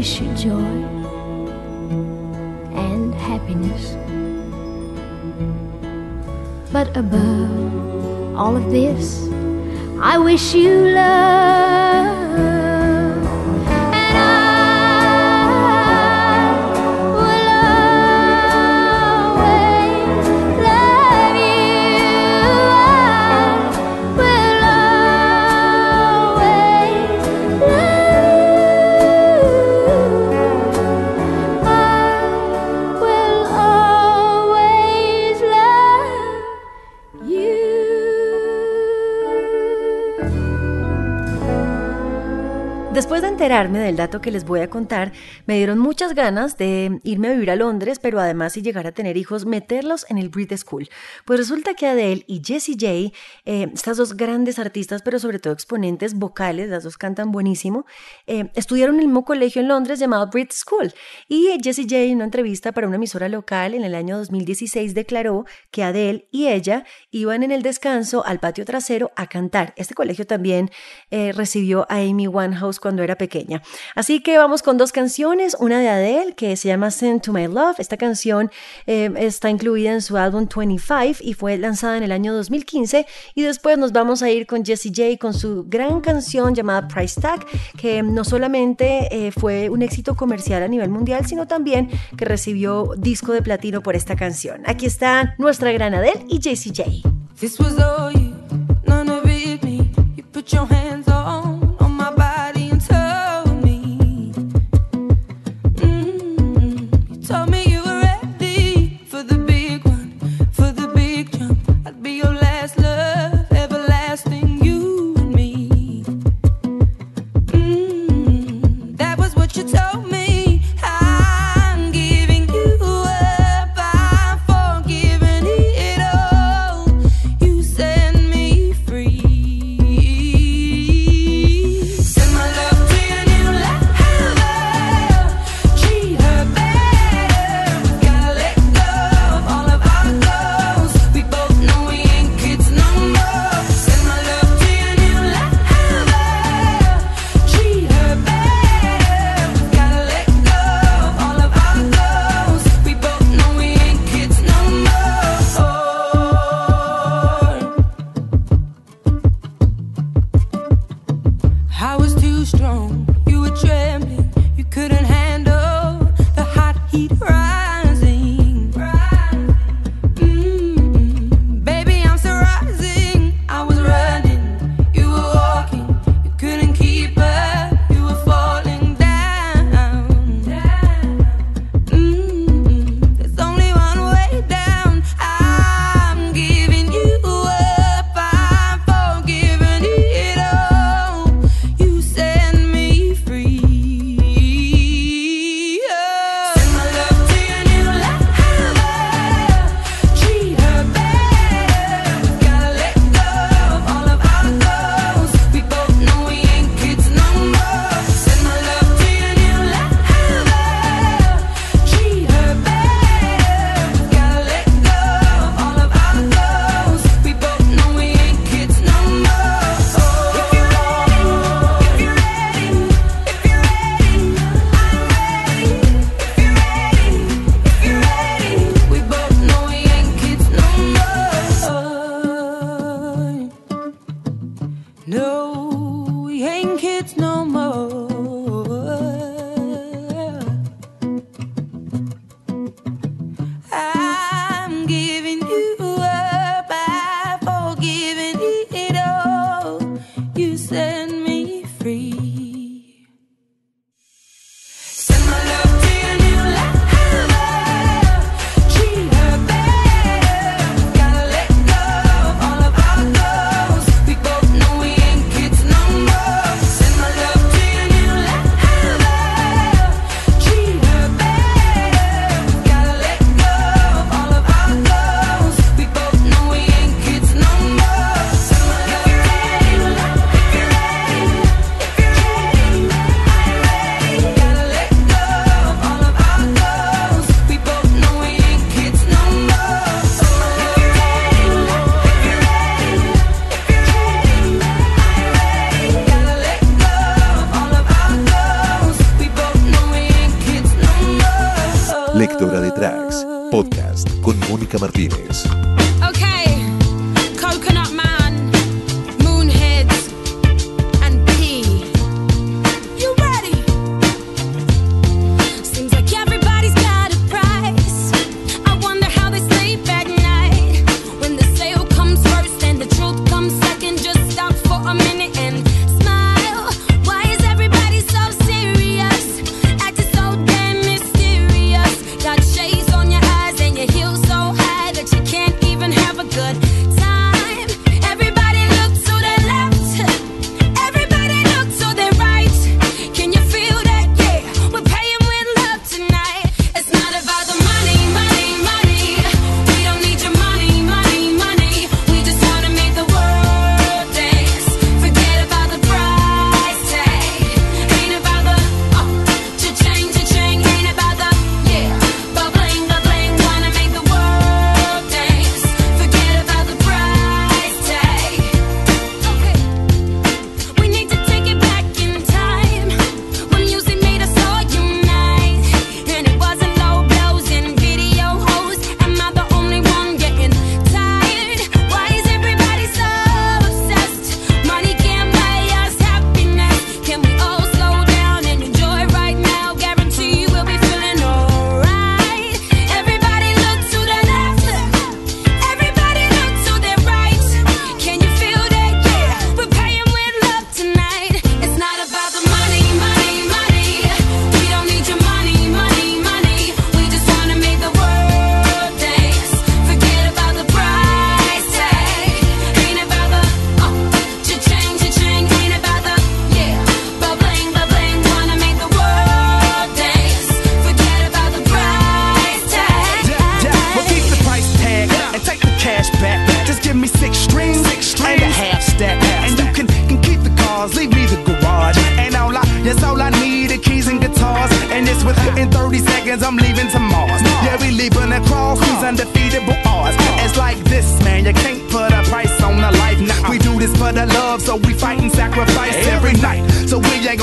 Wish 0.00 0.18
you 0.22 0.34
joy 0.34 0.72
and 2.72 3.12
happiness. 3.14 3.84
But 6.72 6.96
above 6.96 8.34
all 8.34 8.56
of 8.56 8.70
this, 8.70 9.28
I 10.00 10.16
wish 10.16 10.54
you 10.54 10.72
love. 10.94 11.39
Enterarme 43.50 43.80
del 43.80 43.96
dato 43.96 44.20
que 44.20 44.30
les 44.30 44.44
voy 44.44 44.60
a 44.60 44.70
contar, 44.70 45.10
me 45.44 45.56
dieron 45.56 45.76
muchas 45.76 46.14
ganas 46.14 46.56
de 46.56 47.00
irme 47.02 47.26
a 47.26 47.32
vivir 47.32 47.50
a 47.50 47.56
Londres, 47.56 47.98
pero 47.98 48.20
además 48.20 48.52
si 48.52 48.62
llegara 48.62 48.90
a 48.90 48.92
tener 48.92 49.16
hijos, 49.16 49.44
meterlos 49.44 50.06
en 50.08 50.18
el 50.18 50.28
Brit 50.28 50.56
School. 50.56 50.88
Pues 51.24 51.40
resulta 51.40 51.74
que 51.74 51.88
Adele 51.88 52.22
y 52.28 52.42
Jessie 52.44 52.76
J, 52.78 53.12
eh, 53.46 53.68
estas 53.74 53.96
dos 53.96 54.16
grandes 54.16 54.60
artistas, 54.60 55.02
pero 55.02 55.18
sobre 55.18 55.40
todo 55.40 55.52
exponentes 55.52 56.14
vocales, 56.14 56.68
las 56.68 56.84
dos 56.84 56.96
cantan 56.96 57.32
buenísimo, 57.32 57.86
eh, 58.28 58.52
estudiaron 58.54 58.94
en 58.94 59.00
el 59.00 59.06
mismo 59.08 59.24
colegio 59.24 59.60
en 59.62 59.66
Londres 59.66 59.98
llamado 59.98 60.28
Brit 60.28 60.52
School. 60.52 60.92
Y 61.26 61.48
Jessie 61.60 61.86
J, 61.90 61.96
en 61.96 62.16
una 62.16 62.26
entrevista 62.26 62.70
para 62.70 62.86
una 62.86 62.96
emisora 62.96 63.28
local 63.28 63.74
en 63.74 63.82
el 63.82 63.96
año 63.96 64.16
2016, 64.16 64.94
declaró 64.94 65.44
que 65.72 65.82
Adele 65.82 66.28
y 66.30 66.46
ella 66.46 66.84
iban 67.10 67.42
en 67.42 67.50
el 67.50 67.62
descanso 67.62 68.24
al 68.24 68.38
patio 68.38 68.64
trasero 68.64 69.10
a 69.16 69.26
cantar. 69.26 69.74
Este 69.74 69.94
colegio 69.94 70.24
también 70.24 70.70
eh, 71.10 71.32
recibió 71.32 71.84
a 71.90 71.96
Amy 71.96 72.28
Winehouse 72.28 72.78
cuando 72.78 73.02
era 73.02 73.16
pequeña. 73.16 73.39
Así 73.94 74.20
que 74.20 74.38
vamos 74.38 74.62
con 74.62 74.76
dos 74.76 74.92
canciones, 74.92 75.56
una 75.58 75.80
de 75.80 75.88
Adele 75.88 76.34
que 76.34 76.56
se 76.56 76.68
llama 76.68 76.90
Send 76.90 77.22
to 77.22 77.32
My 77.32 77.46
Love. 77.46 77.78
Esta 77.78 77.96
canción 77.96 78.50
eh, 78.86 79.10
está 79.16 79.50
incluida 79.50 79.92
en 79.92 80.02
su 80.02 80.16
álbum 80.16 80.46
25 80.54 81.20
y 81.20 81.34
fue 81.34 81.58
lanzada 81.58 81.96
en 81.96 82.02
el 82.02 82.12
año 82.12 82.34
2015 82.34 83.06
y 83.34 83.42
después 83.42 83.78
nos 83.78 83.92
vamos 83.92 84.22
a 84.22 84.30
ir 84.30 84.46
con 84.46 84.64
Jessie 84.64 84.92
J 84.94 85.18
con 85.18 85.34
su 85.34 85.64
gran 85.68 86.00
canción 86.00 86.54
llamada 86.54 86.88
Price 86.88 87.20
Tag 87.20 87.46
que 87.76 88.02
no 88.02 88.24
solamente 88.24 89.08
eh, 89.10 89.32
fue 89.32 89.70
un 89.70 89.82
éxito 89.82 90.16
comercial 90.16 90.62
a 90.62 90.68
nivel 90.68 90.90
mundial 90.90 91.26
sino 91.26 91.46
también 91.46 91.90
que 92.16 92.24
recibió 92.24 92.90
disco 92.96 93.32
de 93.32 93.42
platino 93.42 93.82
por 93.82 93.96
esta 93.96 94.16
canción. 94.16 94.62
Aquí 94.66 94.86
está 94.86 95.34
nuestra 95.38 95.72
gran 95.72 95.94
Adele 95.94 96.24
y 96.28 96.40
Jessie 96.40 96.72
J. 96.74 96.90
This 97.38 97.58
was 97.58 97.78
all 97.78 98.12
you, 98.12 98.30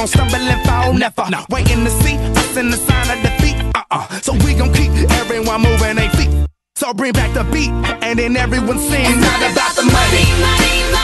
we 0.08 0.22
ain't 0.22 0.30
gonna 0.30 0.30
stumble 0.30 0.48
and 0.48 0.66
fall, 0.66 0.94
never. 0.94 1.46
Waiting 1.50 1.84
to 1.84 1.90
see 1.90 2.18
us 2.18 2.58
in 2.58 2.70
the 2.70 2.78
sign 2.78 3.18
of 3.18 3.24
defeat. 3.24 3.56
Uh-uh. 3.76 4.08
So 4.22 4.34
we 4.46 4.54
gon' 4.54 4.74
keep 4.74 4.92
everyone 5.12 5.62
moving 5.62 5.96
their 5.96 6.10
feet. 6.12 6.30
So 6.76 6.94
bring 6.94 7.14
back 7.14 7.34
the 7.34 7.44
beat, 7.46 7.70
and 8.04 8.20
then 8.20 8.38
everyone 8.38 8.80
sings. 8.80 9.10
It's 9.10 9.22
not 9.22 9.52
about 9.52 9.76
the 9.76 9.84
money. 9.84 10.24
money, 10.40 10.92
money. 10.92 10.97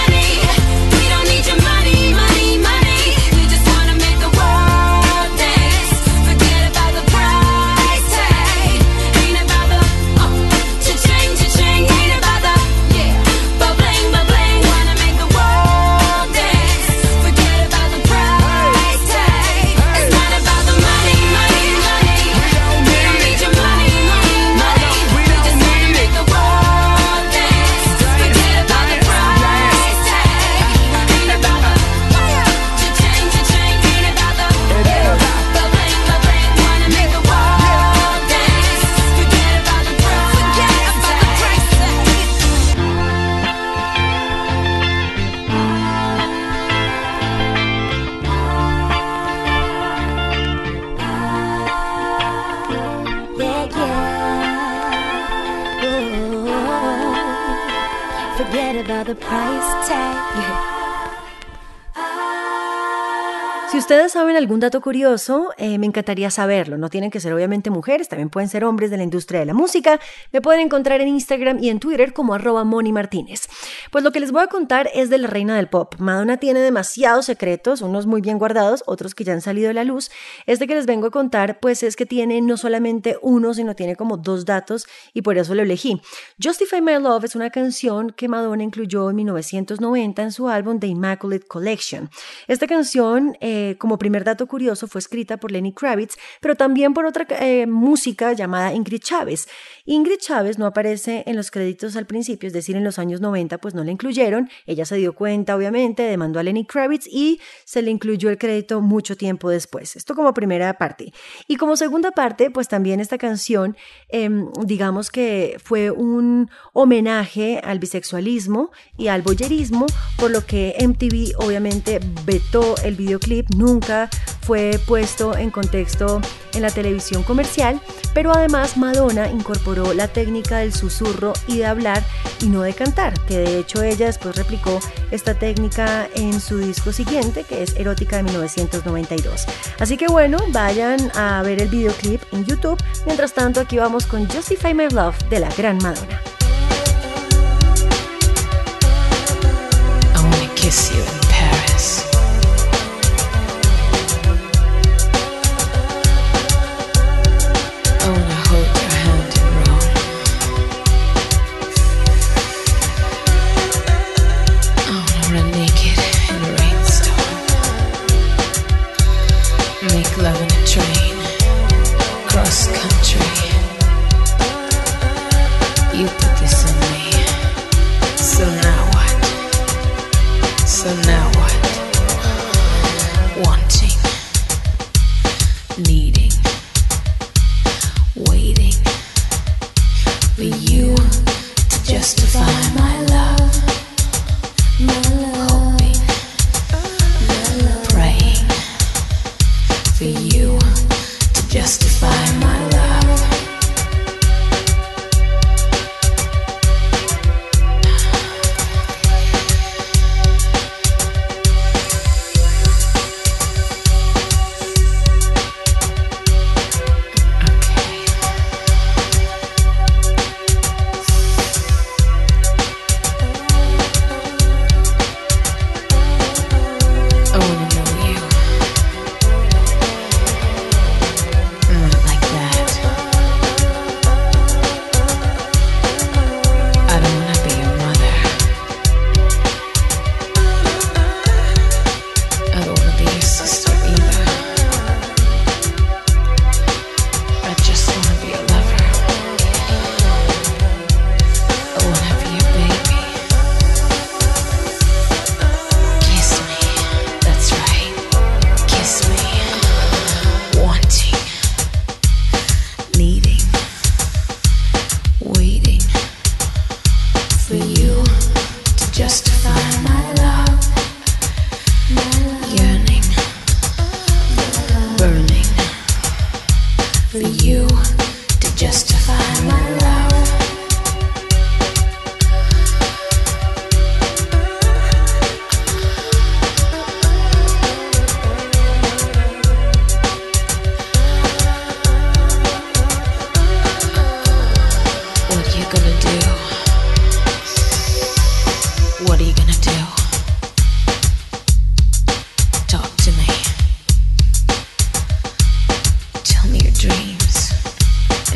Si 63.74 63.80
ustedes 63.80 64.12
saben 64.12 64.36
algún 64.36 64.60
dato 64.60 64.82
curioso, 64.82 65.50
eh, 65.58 65.80
me 65.80 65.88
encantaría 65.88 66.30
saberlo. 66.30 66.78
No 66.78 66.92
tienen 66.92 67.10
que 67.10 67.20
ser 67.20 67.34
obviamente 67.34 67.72
mujeres, 67.72 68.08
también 68.08 68.30
pueden 68.30 68.48
ser 68.48 68.66
hombres 68.66 68.92
de 68.92 68.98
la 68.98 69.04
industria 69.04 69.40
de 69.40 69.48
la 69.48 69.56
música. 69.56 70.00
Me 70.32 70.42
pueden 70.42 70.62
encontrar 70.62 71.02
en 71.02 71.08
Instagram 71.08 71.58
y 71.58 71.70
en 71.70 71.80
Twitter 71.80 72.14
como 72.14 72.36
arroba 72.36 72.64
Moni 72.66 72.94
Martínez. 72.94 73.48
Pues 73.92 74.04
lo 74.04 74.12
que 74.12 74.20
les 74.20 74.32
voy 74.32 74.44
a 74.44 74.48
contar 74.48 74.92
es 74.94 75.10
de 75.10 75.18
la 75.18 75.28
reina 75.28 75.56
del 75.56 75.70
pop. 75.70 75.96
Madonna 75.98 76.38
tiene 76.38 76.60
demasiados 76.60 77.26
secretos, 77.26 77.82
unos 77.82 78.06
muy 78.06 78.22
bien 78.22 78.38
guardados, 78.38 78.84
otros 78.86 79.16
que 79.16 79.24
ya 79.24 79.34
han 79.34 79.42
salido 79.42 79.72
a 79.72 79.74
la 79.74 79.84
luz. 79.84 80.12
Este 80.46 80.68
que 80.68 80.76
les 80.76 80.86
vengo 80.86 81.08
a 81.08 81.12
contar, 81.12 81.60
pues 81.60 81.82
es 81.82 81.96
que 81.96 82.06
tiene 82.06 82.42
no 82.42 82.58
solamente 82.58 83.18
uno, 83.24 83.56
sino 83.56 83.76
tiene 83.76 83.96
como 83.96 84.18
dos 84.18 84.46
datos 84.46 84.86
y 85.16 85.24
por 85.24 85.40
eso 85.40 85.56
lo 85.56 85.64
elegí. 85.64 86.00
Justify 86.40 86.80
My 86.80 87.00
Love 87.00 87.24
es 87.24 87.36
una 87.36 87.50
canción 87.50 88.12
que 88.12 88.28
Madonna 88.28 88.62
incluyó 88.62 89.10
en 89.10 89.16
1990 89.16 90.22
en 90.22 90.32
su 90.32 90.48
álbum 90.48 90.80
The 90.80 90.86
Immaculate 90.86 91.48
Collection. 91.48 92.12
Esta 92.48 92.68
canción, 92.68 93.36
eh, 93.42 93.63
como 93.80 93.98
primer 93.98 94.24
dato 94.24 94.48
curioso, 94.48 94.88
fue 94.88 95.00
escrita 95.00 95.38
por 95.38 95.52
Lenny 95.52 95.74
Kravitz, 95.74 96.16
pero 96.42 96.56
también 96.56 96.94
por 96.94 97.06
otra 97.06 97.26
eh, 97.40 97.66
música 97.68 98.34
llamada 98.34 98.74
Ingrid 98.74 99.02
Chávez. 99.02 99.48
Ingrid 99.86 100.18
Chávez 100.18 100.58
no 100.58 100.66
aparece 100.66 101.24
en 101.26 101.36
los 101.36 101.52
créditos 101.52 101.96
al 101.96 102.06
principio, 102.06 102.48
es 102.48 102.54
decir, 102.54 102.76
en 102.76 102.84
los 102.84 103.00
años 103.00 103.22
90 103.22 103.58
pues 103.58 103.74
no 103.74 103.84
la 103.84 103.92
incluyeron. 103.92 104.50
Ella 104.66 104.86
se 104.86 104.96
dio 104.96 105.14
cuenta, 105.14 105.56
obviamente, 105.56 106.04
demandó 106.04 106.40
a 106.40 106.44
Lenny 106.44 106.66
Kravitz 106.66 107.08
y 107.08 107.40
se 107.66 107.82
le 107.82 107.92
incluyó 107.92 108.30
el 108.30 108.38
crédito 108.38 108.82
mucho 108.82 109.18
tiempo 109.18 109.50
después. 109.50 109.96
Esto 109.96 110.16
como 110.16 110.34
primera 110.34 110.78
parte. 110.78 111.14
Y 111.48 111.58
como 111.58 111.76
segunda 111.76 112.12
parte, 112.12 112.52
pues 112.52 112.68
también 112.68 113.00
esta 113.00 113.18
canción, 113.18 113.76
eh, 114.10 114.30
digamos 114.66 115.10
que 115.10 115.58
fue 115.64 115.92
un 115.92 116.50
homenaje 116.74 117.60
al 117.64 117.80
bisexualismo 117.80 118.72
y 118.98 119.08
al 119.08 119.22
boyerismo, 119.22 119.86
por 120.18 120.32
lo 120.32 120.46
que 120.46 120.76
MTV 120.80 121.44
obviamente 121.44 122.00
vetó 122.26 122.76
el 122.84 122.96
videoclip, 122.96 123.53
nunca 123.56 124.10
fue 124.42 124.80
puesto 124.86 125.38
en 125.38 125.50
contexto 125.52 126.22
en 126.54 126.62
la 126.62 126.70
televisión 126.70 127.24
comercial, 127.24 127.82
pero 128.14 128.32
además 128.34 128.78
Madonna 128.78 129.30
incorporó 129.30 129.94
la 129.94 130.08
técnica 130.08 130.58
del 130.58 130.74
susurro 130.74 131.34
y 131.48 131.60
de 131.60 131.66
hablar 131.66 132.04
y 132.42 132.48
no 132.48 132.62
de 132.62 132.74
cantar, 132.74 133.20
que 133.26 133.38
de 133.38 133.60
hecho 133.60 133.82
ella 133.82 134.08
después 134.08 134.36
replicó 134.36 134.80
esta 135.12 135.34
técnica 135.34 136.08
en 136.16 136.40
su 136.40 136.58
disco 136.58 136.92
siguiente, 136.92 137.44
que 137.44 137.64
es 137.64 137.76
Erótica 137.76 138.18
de 138.18 138.24
1992. 138.24 139.46
Así 139.80 139.98
que 139.98 140.08
bueno, 140.08 140.38
vayan 140.50 141.12
a 141.16 141.42
ver 141.42 141.62
el 141.62 141.70
videoclip 141.70 142.22
en 142.34 142.46
YouTube. 142.46 142.82
Mientras 143.06 143.34
tanto, 143.34 143.62
aquí 143.62 143.78
vamos 143.78 144.06
con 144.06 144.28
Justify 144.28 144.74
My 144.74 144.90
Love 144.90 145.18
de 145.30 145.40
la 145.40 145.50
gran 145.56 145.78
Madonna. 145.78 146.22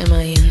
am 0.00 0.12
I 0.12 0.22
in? 0.22 0.47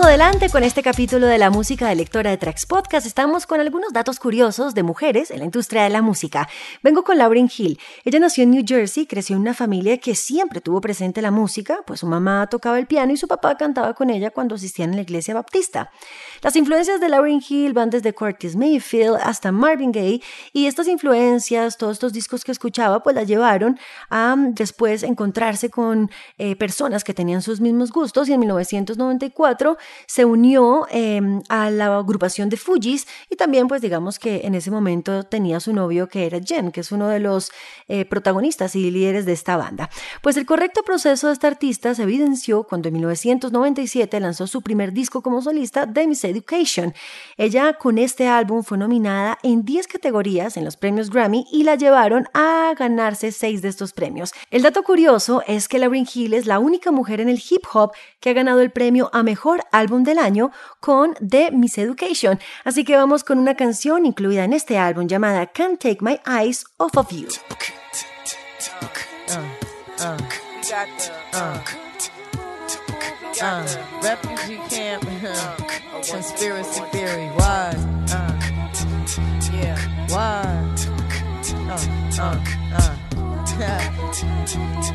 Adelante 0.00 0.48
con 0.48 0.62
este 0.62 0.82
capítulo 0.82 1.26
de 1.26 1.38
la 1.38 1.50
música 1.50 1.88
de 1.88 1.96
lectora 1.96 2.30
de 2.30 2.38
Tracks 2.38 2.66
Podcast. 2.66 3.06
Estamos 3.06 3.46
con 3.46 3.60
algunos 3.60 3.92
datos 3.92 4.18
curiosos 4.18 4.74
de 4.74 4.82
mujeres 4.82 5.30
en 5.30 5.40
la 5.40 5.44
industria 5.44 5.82
de 5.82 5.90
la 5.90 6.02
música. 6.02 6.48
Vengo 6.82 7.04
con 7.04 7.18
Lauryn 7.18 7.50
Hill. 7.54 7.78
Ella 8.04 8.20
nació 8.20 8.44
en 8.44 8.52
New 8.52 8.64
Jersey, 8.66 9.06
creció 9.06 9.36
en 9.36 9.42
una 9.42 9.54
familia 9.54 9.98
que 9.98 10.14
siempre 10.14 10.60
tuvo 10.60 10.80
presente 10.80 11.20
la 11.20 11.30
música, 11.30 11.80
pues 11.86 12.00
su 12.00 12.06
mamá 12.06 12.46
tocaba 12.46 12.78
el 12.78 12.86
piano 12.86 13.12
y 13.12 13.16
su 13.16 13.28
papá 13.28 13.56
cantaba 13.56 13.92
con 13.94 14.08
ella 14.08 14.30
cuando 14.30 14.54
asistían 14.54 14.92
a 14.92 14.96
la 14.96 15.02
iglesia 15.02 15.34
baptista. 15.34 15.90
Las 16.42 16.54
influencias 16.54 17.00
de 17.00 17.08
Lauryn 17.08 17.42
Hill 17.46 17.72
van 17.72 17.90
desde 17.90 18.14
Curtis 18.14 18.54
Mayfield 18.54 19.16
hasta 19.22 19.50
Marvin 19.50 19.90
Gaye 19.90 20.22
y 20.52 20.66
estas 20.66 20.86
influencias, 20.86 21.76
todos 21.76 21.94
estos 21.94 22.12
discos 22.12 22.44
que 22.44 22.52
escuchaba, 22.52 23.02
pues 23.02 23.16
la 23.16 23.24
llevaron 23.24 23.78
a 24.08 24.36
mm, 24.36 24.54
después 24.54 25.02
encontrarse 25.02 25.68
con 25.68 26.10
eh, 26.38 26.54
personas 26.54 27.02
que 27.02 27.12
tenían 27.12 27.42
sus 27.42 27.60
mismos 27.60 27.90
gustos 27.90 28.28
y 28.28 28.34
en 28.34 28.40
1994 28.40 29.78
se 30.06 30.24
unió 30.24 30.86
eh, 30.92 31.20
a 31.48 31.70
la 31.70 31.96
agrupación 31.96 32.48
de 32.48 32.56
Fujis 32.56 33.08
y 33.28 33.34
también 33.34 33.66
pues 33.66 33.82
digamos 33.82 34.20
que 34.20 34.42
en 34.44 34.54
ese 34.54 34.70
momento 34.70 35.24
tenía 35.24 35.58
su 35.58 35.72
novio 35.72 36.08
que 36.08 36.26
era 36.26 36.38
Jen, 36.40 36.70
que 36.70 36.80
es 36.80 36.92
uno 36.92 37.08
de 37.08 37.18
los 37.18 37.50
eh, 37.88 38.04
protagonistas 38.04 38.76
y 38.76 38.90
líderes 38.92 39.26
de 39.26 39.32
esta 39.32 39.56
banda. 39.56 39.90
Pues 40.22 40.36
el 40.36 40.46
correcto 40.46 40.82
proceso 40.84 41.26
de 41.26 41.32
esta 41.32 41.48
artista 41.48 41.96
se 41.96 42.04
evidenció 42.04 42.62
cuando 42.62 42.88
en 42.88 42.94
1997 42.94 44.20
lanzó 44.20 44.46
su 44.46 44.62
primer 44.62 44.92
disco 44.92 45.20
como 45.20 45.42
solista, 45.42 45.86
Miss 46.06 46.27
Education. 46.30 46.94
Ella 47.36 47.74
con 47.74 47.98
este 47.98 48.28
álbum 48.28 48.62
fue 48.62 48.78
nominada 48.78 49.38
en 49.42 49.64
10 49.64 49.86
categorías 49.86 50.56
en 50.56 50.64
los 50.64 50.76
premios 50.76 51.10
Grammy 51.10 51.46
y 51.52 51.64
la 51.64 51.74
llevaron 51.74 52.28
a 52.34 52.74
ganarse 52.78 53.32
6 53.32 53.62
de 53.62 53.68
estos 53.68 53.92
premios. 53.92 54.32
El 54.50 54.62
dato 54.62 54.82
curioso 54.82 55.42
es 55.46 55.68
que 55.68 55.78
Lauryn 55.78 56.06
Hill 56.12 56.34
es 56.34 56.46
la 56.46 56.58
única 56.58 56.90
mujer 56.90 57.20
en 57.20 57.28
el 57.28 57.42
hip 57.48 57.64
hop 57.72 57.92
que 58.20 58.30
ha 58.30 58.32
ganado 58.32 58.60
el 58.60 58.70
premio 58.70 59.10
a 59.12 59.22
mejor 59.22 59.62
álbum 59.72 60.04
del 60.04 60.18
año 60.18 60.50
con 60.80 61.14
The 61.14 61.50
Miss 61.52 61.78
Education. 61.78 62.38
Así 62.64 62.84
que 62.84 62.96
vamos 62.96 63.24
con 63.24 63.38
una 63.38 63.54
canción 63.54 64.06
incluida 64.06 64.44
en 64.44 64.52
este 64.52 64.78
álbum 64.78 65.06
llamada 65.06 65.46
Can't 65.46 65.80
Take 65.80 65.98
My 66.00 66.20
Eyes 66.26 66.64
Off 66.76 66.96
of 66.96 67.10
You. 67.10 67.28
Conspiracy 76.02 76.80
theory. 76.92 77.28
Why? 77.36 77.74
Uh, 78.10 78.32
yeah, 79.52 79.78
why? 80.08 80.42
Uh, 81.68 81.78
uh, 82.18 82.38
uh. 82.74 82.94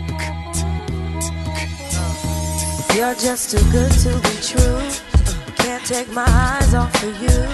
You're 2.95 3.15
just 3.15 3.51
too 3.51 3.71
good 3.71 3.91
to 3.91 4.13
be 4.21 4.35
true. 4.41 4.81
Can't 5.55 5.83
take 5.85 6.09
my 6.11 6.25
eyes 6.27 6.73
off 6.73 6.93
of 7.03 7.21
you. 7.21 7.47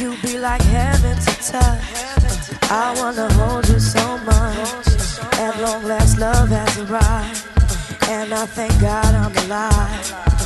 You 0.00 0.16
be 0.22 0.38
like 0.38 0.62
heaven 0.62 1.16
to 1.16 1.34
touch. 1.52 2.70
I 2.70 2.94
wanna 2.98 3.32
hold 3.34 3.68
you 3.68 3.78
so 3.78 4.18
much. 4.18 4.86
At 5.38 5.60
long 5.60 5.84
last, 5.84 6.18
love 6.18 6.48
has 6.48 6.78
arrived. 6.78 7.46
And 8.08 8.32
I 8.32 8.46
thank 8.46 8.80
God 8.80 9.14
I'm 9.14 9.36
alive. 9.44 10.45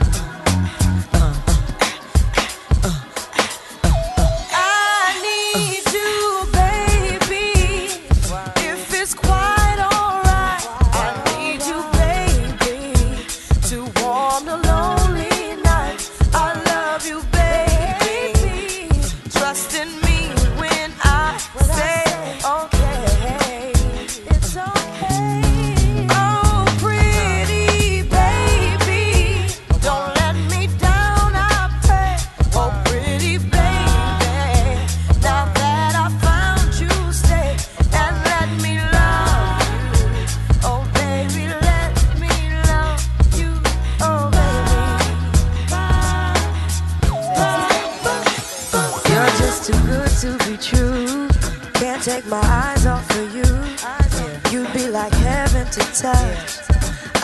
Touch. 56.01 56.57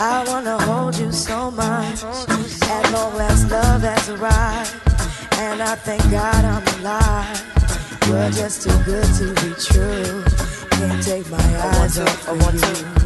I 0.00 0.24
wanna 0.28 0.56
hold 0.62 0.96
you 0.96 1.10
so 1.10 1.50
much. 1.50 2.04
At 2.04 2.92
long 2.92 3.14
last, 3.16 3.50
love 3.50 3.82
has 3.82 4.08
arrived. 4.08 4.72
And 5.38 5.60
I 5.60 5.74
thank 5.74 6.02
God 6.10 6.44
I'm 6.44 6.66
alive. 6.78 7.42
You're 8.06 8.30
just 8.30 8.62
too 8.62 8.78
good 8.84 9.08
to 9.18 9.26
be 9.42 9.50
true. 9.68 10.22
Can't 10.70 11.02
take 11.02 11.28
my 11.28 11.48
eyes 11.70 11.98
off 11.98 12.28
of 12.28 12.54
you. 12.54 12.97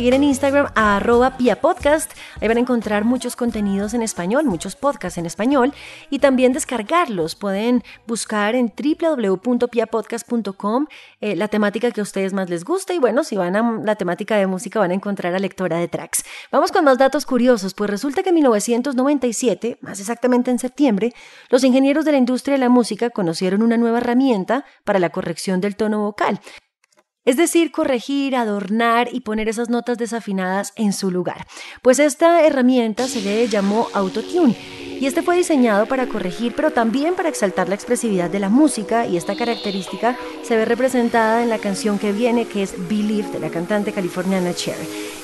Seguir 0.00 0.14
en 0.14 0.24
Instagram 0.24 0.68
a 0.76 0.96
arroba 0.96 1.36
Pia 1.36 1.60
Podcast. 1.60 2.12
Ahí 2.40 2.48
van 2.48 2.56
a 2.56 2.60
encontrar 2.60 3.04
muchos 3.04 3.36
contenidos 3.36 3.92
en 3.92 4.00
español, 4.00 4.46
muchos 4.46 4.74
podcasts 4.74 5.18
en 5.18 5.26
español 5.26 5.74
y 6.08 6.20
también 6.20 6.54
descargarlos. 6.54 7.34
Pueden 7.34 7.84
buscar 8.06 8.54
en 8.54 8.72
www.piapodcast.com 8.72 10.86
eh, 11.20 11.36
la 11.36 11.48
temática 11.48 11.90
que 11.90 12.00
a 12.00 12.02
ustedes 12.02 12.32
más 12.32 12.48
les 12.48 12.64
gusta 12.64 12.94
y 12.94 12.98
bueno, 12.98 13.24
si 13.24 13.36
van 13.36 13.56
a 13.56 13.82
la 13.84 13.96
temática 13.96 14.38
de 14.38 14.46
música 14.46 14.80
van 14.80 14.92
a 14.92 14.94
encontrar 14.94 15.34
a 15.34 15.38
lectora 15.38 15.76
de 15.76 15.88
tracks. 15.88 16.24
Vamos 16.50 16.72
con 16.72 16.86
más 16.86 16.96
datos 16.96 17.26
curiosos, 17.26 17.74
pues 17.74 17.90
resulta 17.90 18.22
que 18.22 18.30
en 18.30 18.36
1997, 18.36 19.76
más 19.82 20.00
exactamente 20.00 20.50
en 20.50 20.58
septiembre, 20.58 21.12
los 21.50 21.62
ingenieros 21.62 22.06
de 22.06 22.12
la 22.12 22.18
industria 22.18 22.54
de 22.54 22.60
la 22.60 22.70
música 22.70 23.10
conocieron 23.10 23.60
una 23.60 23.76
nueva 23.76 23.98
herramienta 23.98 24.64
para 24.84 24.98
la 24.98 25.10
corrección 25.10 25.60
del 25.60 25.76
tono 25.76 26.00
vocal. 26.00 26.40
Es 27.30 27.36
decir, 27.36 27.70
corregir, 27.70 28.34
adornar 28.34 29.08
y 29.12 29.20
poner 29.20 29.48
esas 29.48 29.70
notas 29.70 29.96
desafinadas 29.98 30.72
en 30.74 30.92
su 30.92 31.12
lugar. 31.12 31.46
Pues 31.80 32.00
esta 32.00 32.44
herramienta 32.44 33.06
se 33.06 33.20
le 33.20 33.46
llamó 33.46 33.86
Autotune 33.94 34.56
y 35.00 35.06
este 35.06 35.22
fue 35.22 35.36
diseñado 35.36 35.86
para 35.86 36.08
corregir, 36.08 36.54
pero 36.56 36.72
también 36.72 37.14
para 37.14 37.28
exaltar 37.28 37.68
la 37.68 37.76
expresividad 37.76 38.30
de 38.30 38.40
la 38.40 38.48
música 38.48 39.06
y 39.06 39.16
esta 39.16 39.36
característica 39.36 40.18
se 40.42 40.56
ve 40.56 40.64
representada 40.64 41.44
en 41.44 41.50
la 41.50 41.58
canción 41.58 42.00
que 42.00 42.10
viene, 42.10 42.46
que 42.46 42.64
es 42.64 42.74
Believe, 42.88 43.30
de 43.30 43.38
la 43.38 43.50
cantante 43.50 43.92
californiana 43.92 44.52
Cher. 44.52 44.74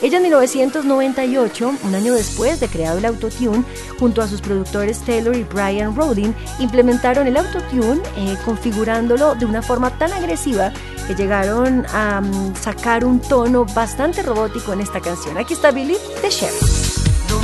Ella 0.03 0.19
en 0.19 0.23
1998, 0.25 1.73
un 1.83 1.95
año 1.95 2.13
después 2.15 2.61
de 2.61 2.69
creado 2.69 2.99
el 2.99 3.05
Autotune, 3.07 3.65
junto 3.99 4.21
a 4.21 4.29
sus 4.29 4.41
productores 4.43 5.01
Taylor 5.01 5.35
y 5.35 5.45
Brian 5.45 5.97
Rodin, 5.97 6.35
implementaron 6.59 7.27
el 7.27 7.37
Autotune 7.37 8.03
eh, 8.17 8.37
configurándolo 8.45 9.35
de 9.35 9.47
una 9.47 9.63
forma 9.63 9.91
tan 9.99 10.13
agresiva 10.13 10.71
que 11.07 11.15
llegaron 11.15 11.87
a 11.93 12.21
mm, 12.21 12.57
sacar 12.57 13.05
un 13.05 13.21
tono 13.21 13.65
bastante 13.65 14.23
robótico 14.23 14.73
en 14.73 14.81
esta 14.81 15.01
canción. 15.01 15.39
Aquí 15.39 15.55
está 15.55 15.71
Believe 15.71 16.01
de 16.23 16.29
Cher. 16.29 16.53
No 17.29 17.41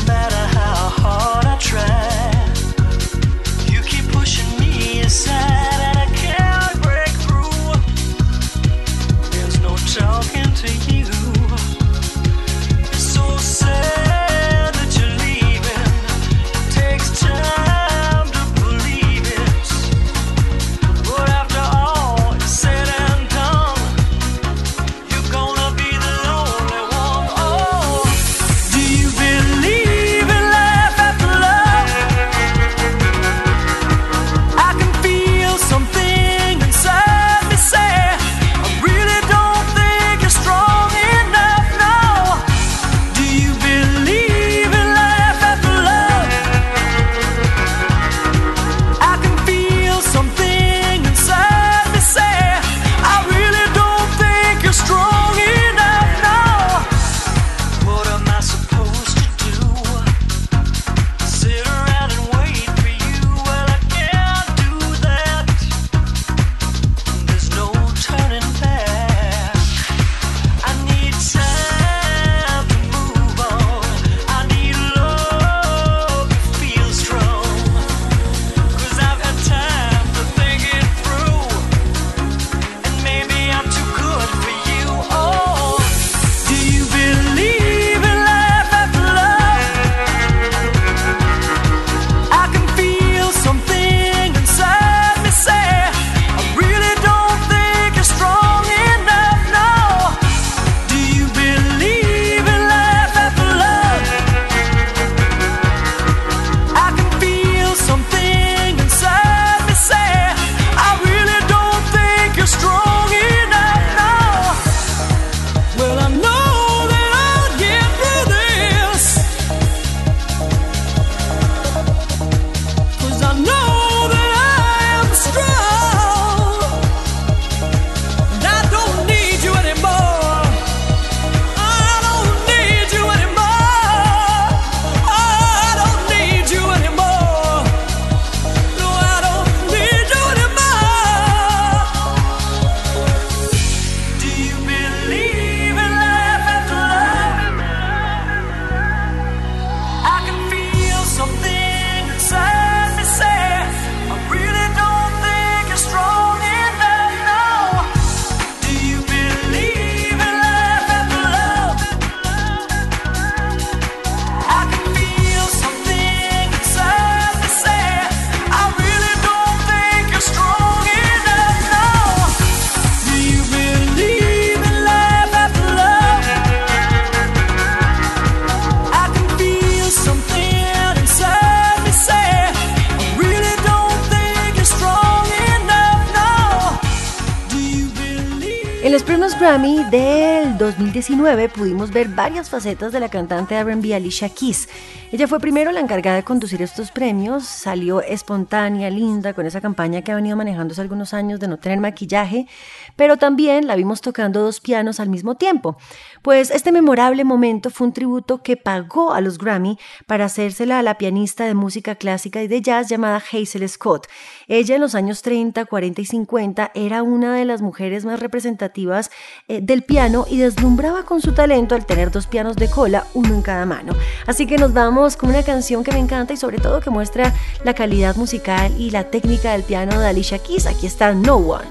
En 188.92 188.96
los 188.96 189.04
premios 189.04 189.40
Grammy 189.40 189.84
del 189.84 190.58
2019 190.58 191.48
pudimos 191.48 191.90
ver 191.90 192.08
varias 192.08 192.50
facetas 192.50 192.92
de 192.92 193.00
la 193.00 193.08
cantante 193.08 193.54
R&B 193.54 193.94
Alicia 193.94 194.28
Keys. 194.28 194.68
Ella 195.10 195.26
fue 195.26 195.40
primero 195.40 195.72
la 195.72 195.80
encargada 195.80 196.16
de 196.16 196.24
conducir 196.24 196.60
estos 196.60 196.90
premios, 196.90 197.44
salió 197.44 198.02
espontánea, 198.02 198.90
linda, 198.90 199.32
con 199.32 199.46
esa 199.46 199.62
campaña 199.62 200.02
que 200.02 200.12
ha 200.12 200.16
venido 200.16 200.36
manejando 200.36 200.72
hace 200.72 200.82
algunos 200.82 201.14
años 201.14 201.40
de 201.40 201.48
no 201.48 201.56
tener 201.56 201.80
maquillaje, 201.80 202.46
pero 202.94 203.16
también 203.16 203.66
la 203.66 203.76
vimos 203.76 204.02
tocando 204.02 204.42
dos 204.42 204.60
pianos 204.60 205.00
al 205.00 205.08
mismo 205.08 205.36
tiempo. 205.36 205.78
Pues 206.22 206.52
este 206.52 206.70
memorable 206.70 207.24
momento 207.24 207.68
fue 207.68 207.88
un 207.88 207.92
tributo 207.92 208.44
que 208.44 208.56
pagó 208.56 209.12
a 209.12 209.20
los 209.20 209.38
Grammy 209.38 209.76
para 210.06 210.26
hacérsela 210.26 210.78
a 210.78 210.82
la 210.82 210.96
pianista 210.96 211.46
de 211.46 211.54
música 211.54 211.96
clásica 211.96 212.40
y 212.40 212.46
de 212.46 212.62
jazz 212.62 212.88
llamada 212.88 213.16
Hazel 213.16 213.68
Scott. 213.68 214.06
Ella 214.46 214.76
en 214.76 214.80
los 214.82 214.94
años 214.94 215.22
30, 215.22 215.64
40 215.64 216.00
y 216.00 216.04
50 216.06 216.70
era 216.74 217.02
una 217.02 217.34
de 217.34 217.44
las 217.44 217.60
mujeres 217.60 218.04
más 218.04 218.20
representativas 218.20 219.10
eh, 219.48 219.60
del 219.60 219.82
piano 219.82 220.24
y 220.30 220.38
deslumbraba 220.38 221.04
con 221.04 221.20
su 221.20 221.34
talento 221.34 221.74
al 221.74 221.86
tener 221.86 222.12
dos 222.12 222.28
pianos 222.28 222.54
de 222.54 222.70
cola, 222.70 223.04
uno 223.14 223.34
en 223.34 223.42
cada 223.42 223.66
mano. 223.66 223.92
Así 224.24 224.46
que 224.46 224.58
nos 224.58 224.72
vamos 224.72 225.16
con 225.16 225.30
una 225.30 225.42
canción 225.42 225.82
que 225.82 225.90
me 225.90 225.98
encanta 225.98 226.34
y 226.34 226.36
sobre 226.36 226.58
todo 226.58 226.80
que 226.80 226.90
muestra 226.90 227.34
la 227.64 227.74
calidad 227.74 228.14
musical 228.14 228.72
y 228.78 228.90
la 228.90 229.10
técnica 229.10 229.52
del 229.52 229.64
piano 229.64 229.98
de 229.98 230.06
Alicia 230.06 230.38
Keys. 230.38 230.66
Aquí 230.66 230.86
está 230.86 231.14
No 231.14 231.34
One. 231.34 231.66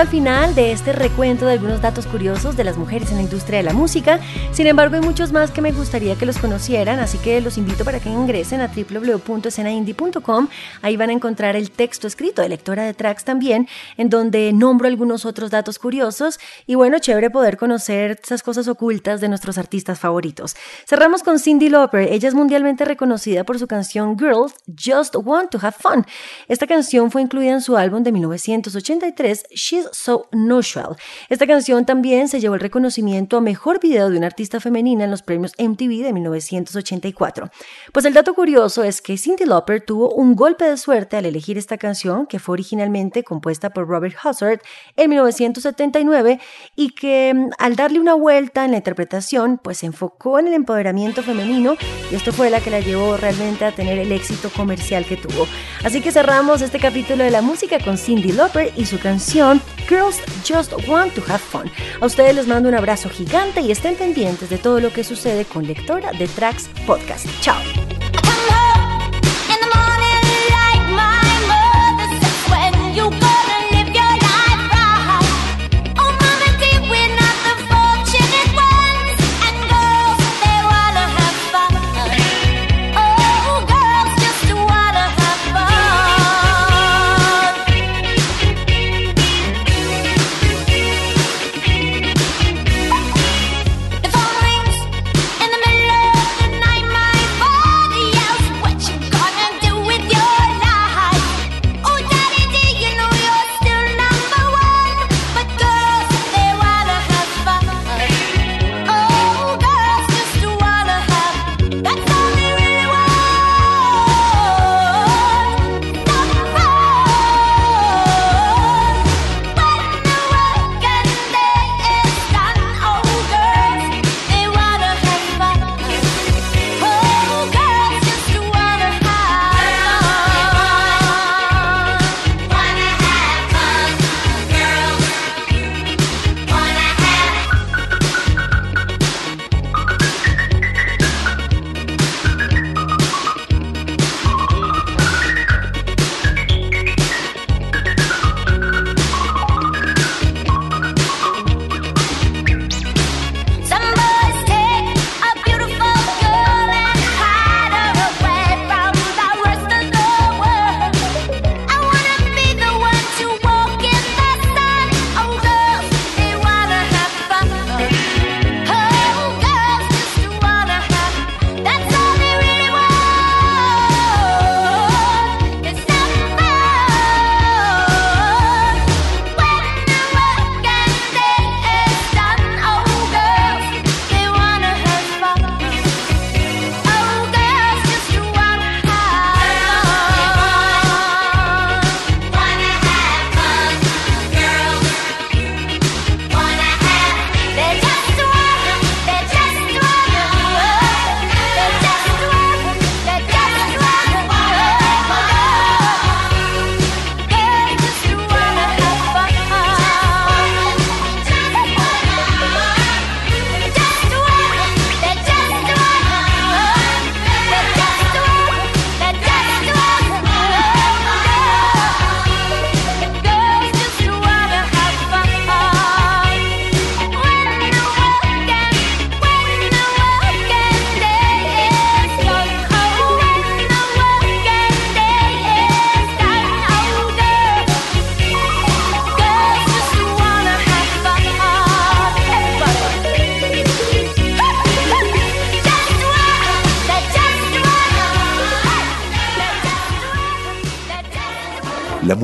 Llegando 0.00 0.02
al 0.02 0.08
final 0.08 0.54
de 0.54 0.72
este 0.72 0.92
recuento 0.92 1.46
de 1.46 1.52
algunos 1.52 1.82
datos 1.82 2.06
curiosos 2.06 2.56
de 2.56 2.64
las 2.64 2.76
mujeres 2.76 3.10
en 3.10 3.16
la 3.16 3.22
industria 3.22 3.58
de 3.58 3.64
la 3.64 3.72
música. 3.72 4.18
Sin 4.52 4.66
embargo, 4.66 4.96
hay 4.96 5.02
muchos 5.02 5.32
más 5.32 5.50
que 5.50 5.60
me 5.60 5.72
gustaría 5.72 6.16
que 6.16 6.26
los 6.26 6.38
conocieran, 6.38 7.00
así 7.00 7.18
que 7.18 7.40
los 7.40 7.58
invito 7.58 7.84
para 7.84 8.00
que 8.00 8.08
ingresen 8.08 8.60
a 8.60 8.68
www.escenaindie.com. 8.68 10.48
Ahí 10.82 10.96
van 10.96 11.10
a 11.10 11.12
encontrar 11.12 11.54
el 11.56 11.70
texto 11.70 12.06
escrito 12.06 12.40
de 12.40 12.48
lectora 12.48 12.84
de 12.84 12.94
tracks 12.94 13.24
también, 13.24 13.68
en 13.96 14.08
donde 14.08 14.52
nombro 14.52 14.88
algunos 14.88 15.24
otros 15.26 15.50
datos 15.50 15.78
curiosos 15.78 16.38
y 16.66 16.76
bueno, 16.76 16.98
chévere 16.98 17.30
poder 17.30 17.56
conocer 17.56 18.18
esas 18.22 18.42
cosas 18.42 18.68
ocultas 18.68 19.20
de 19.20 19.28
nuestros 19.28 19.58
artistas 19.58 19.98
favoritos. 19.98 20.56
Cerramos 20.86 21.22
con 21.22 21.38
Cindy 21.38 21.68
Lauper. 21.68 22.12
Ella 22.12 22.28
es 22.28 22.34
mundialmente 22.34 22.84
reconocida 22.84 23.44
por 23.44 23.58
su 23.58 23.66
canción 23.66 24.18
Girls 24.18 24.54
Just 24.66 25.14
Want 25.16 25.50
to 25.50 25.58
Have 25.60 25.76
Fun. 25.78 26.06
Esta 26.48 26.66
canción 26.66 27.10
fue 27.10 27.22
incluida 27.22 27.52
en 27.52 27.60
su 27.60 27.76
álbum 27.76 28.02
de 28.02 28.12
1983, 28.12 29.44
She's 29.54 29.89
So 29.92 30.28
Natural. 30.32 30.96
Esta 31.28 31.46
canción 31.46 31.84
también 31.84 32.28
se 32.28 32.40
llevó 32.40 32.54
el 32.54 32.60
reconocimiento 32.60 33.36
a 33.36 33.40
mejor 33.40 33.80
video 33.80 34.10
de 34.10 34.18
una 34.18 34.26
artista 34.26 34.60
femenina 34.60 35.04
en 35.04 35.10
los 35.10 35.22
premios 35.22 35.52
MTV 35.58 36.02
de 36.02 36.12
1984. 36.12 37.50
Pues 37.92 38.04
el 38.04 38.14
dato 38.14 38.34
curioso 38.34 38.84
es 38.84 39.02
que 39.02 39.16
Cindy 39.16 39.44
Lauper 39.44 39.84
tuvo 39.84 40.10
un 40.14 40.34
golpe 40.34 40.64
de 40.64 40.76
suerte 40.76 41.16
al 41.16 41.26
elegir 41.26 41.58
esta 41.58 41.78
canción, 41.78 42.26
que 42.26 42.38
fue 42.38 42.54
originalmente 42.54 43.24
compuesta 43.24 43.70
por 43.70 43.88
Robert 43.88 44.16
Hazard 44.22 44.60
en 44.96 45.10
1979 45.10 46.40
y 46.76 46.90
que 46.90 47.32
mm, 47.34 47.50
al 47.58 47.76
darle 47.76 48.00
una 48.00 48.14
vuelta 48.14 48.64
en 48.64 48.72
la 48.72 48.78
interpretación, 48.78 49.58
pues 49.62 49.78
se 49.78 49.86
enfocó 49.86 50.38
en 50.38 50.48
el 50.48 50.54
empoderamiento 50.54 51.22
femenino 51.22 51.76
y 52.10 52.14
esto 52.14 52.32
fue 52.32 52.50
la 52.50 52.60
que 52.60 52.70
la 52.70 52.80
llevó 52.80 53.16
realmente 53.16 53.64
a 53.64 53.72
tener 53.72 53.98
el 53.98 54.12
éxito 54.12 54.50
comercial 54.50 55.04
que 55.04 55.16
tuvo. 55.16 55.46
Así 55.84 56.00
que 56.00 56.12
cerramos 56.12 56.62
este 56.62 56.78
capítulo 56.78 57.24
de 57.24 57.30
la 57.30 57.42
música 57.42 57.78
con 57.78 57.98
Cindy 57.98 58.32
Lauper 58.32 58.72
y 58.76 58.86
su 58.86 58.98
canción 58.98 59.60
Girls 59.88 60.20
Just 60.46 60.72
Want 60.88 61.14
to 61.14 61.22
Have 61.28 61.38
Fun. 61.38 61.70
A 62.00 62.06
ustedes 62.06 62.34
les 62.34 62.46
mando 62.46 62.68
un 62.68 62.74
abrazo 62.74 63.08
gigante 63.08 63.60
y 63.60 63.70
estén 63.70 63.96
pendientes 63.96 64.50
de 64.50 64.58
todo 64.58 64.80
lo 64.80 64.92
que 64.92 65.04
sucede 65.04 65.44
con 65.44 65.66
Lectora 65.66 66.12
de 66.12 66.28
Tracks 66.28 66.68
Podcast. 66.86 67.26
Chao. 67.40 67.60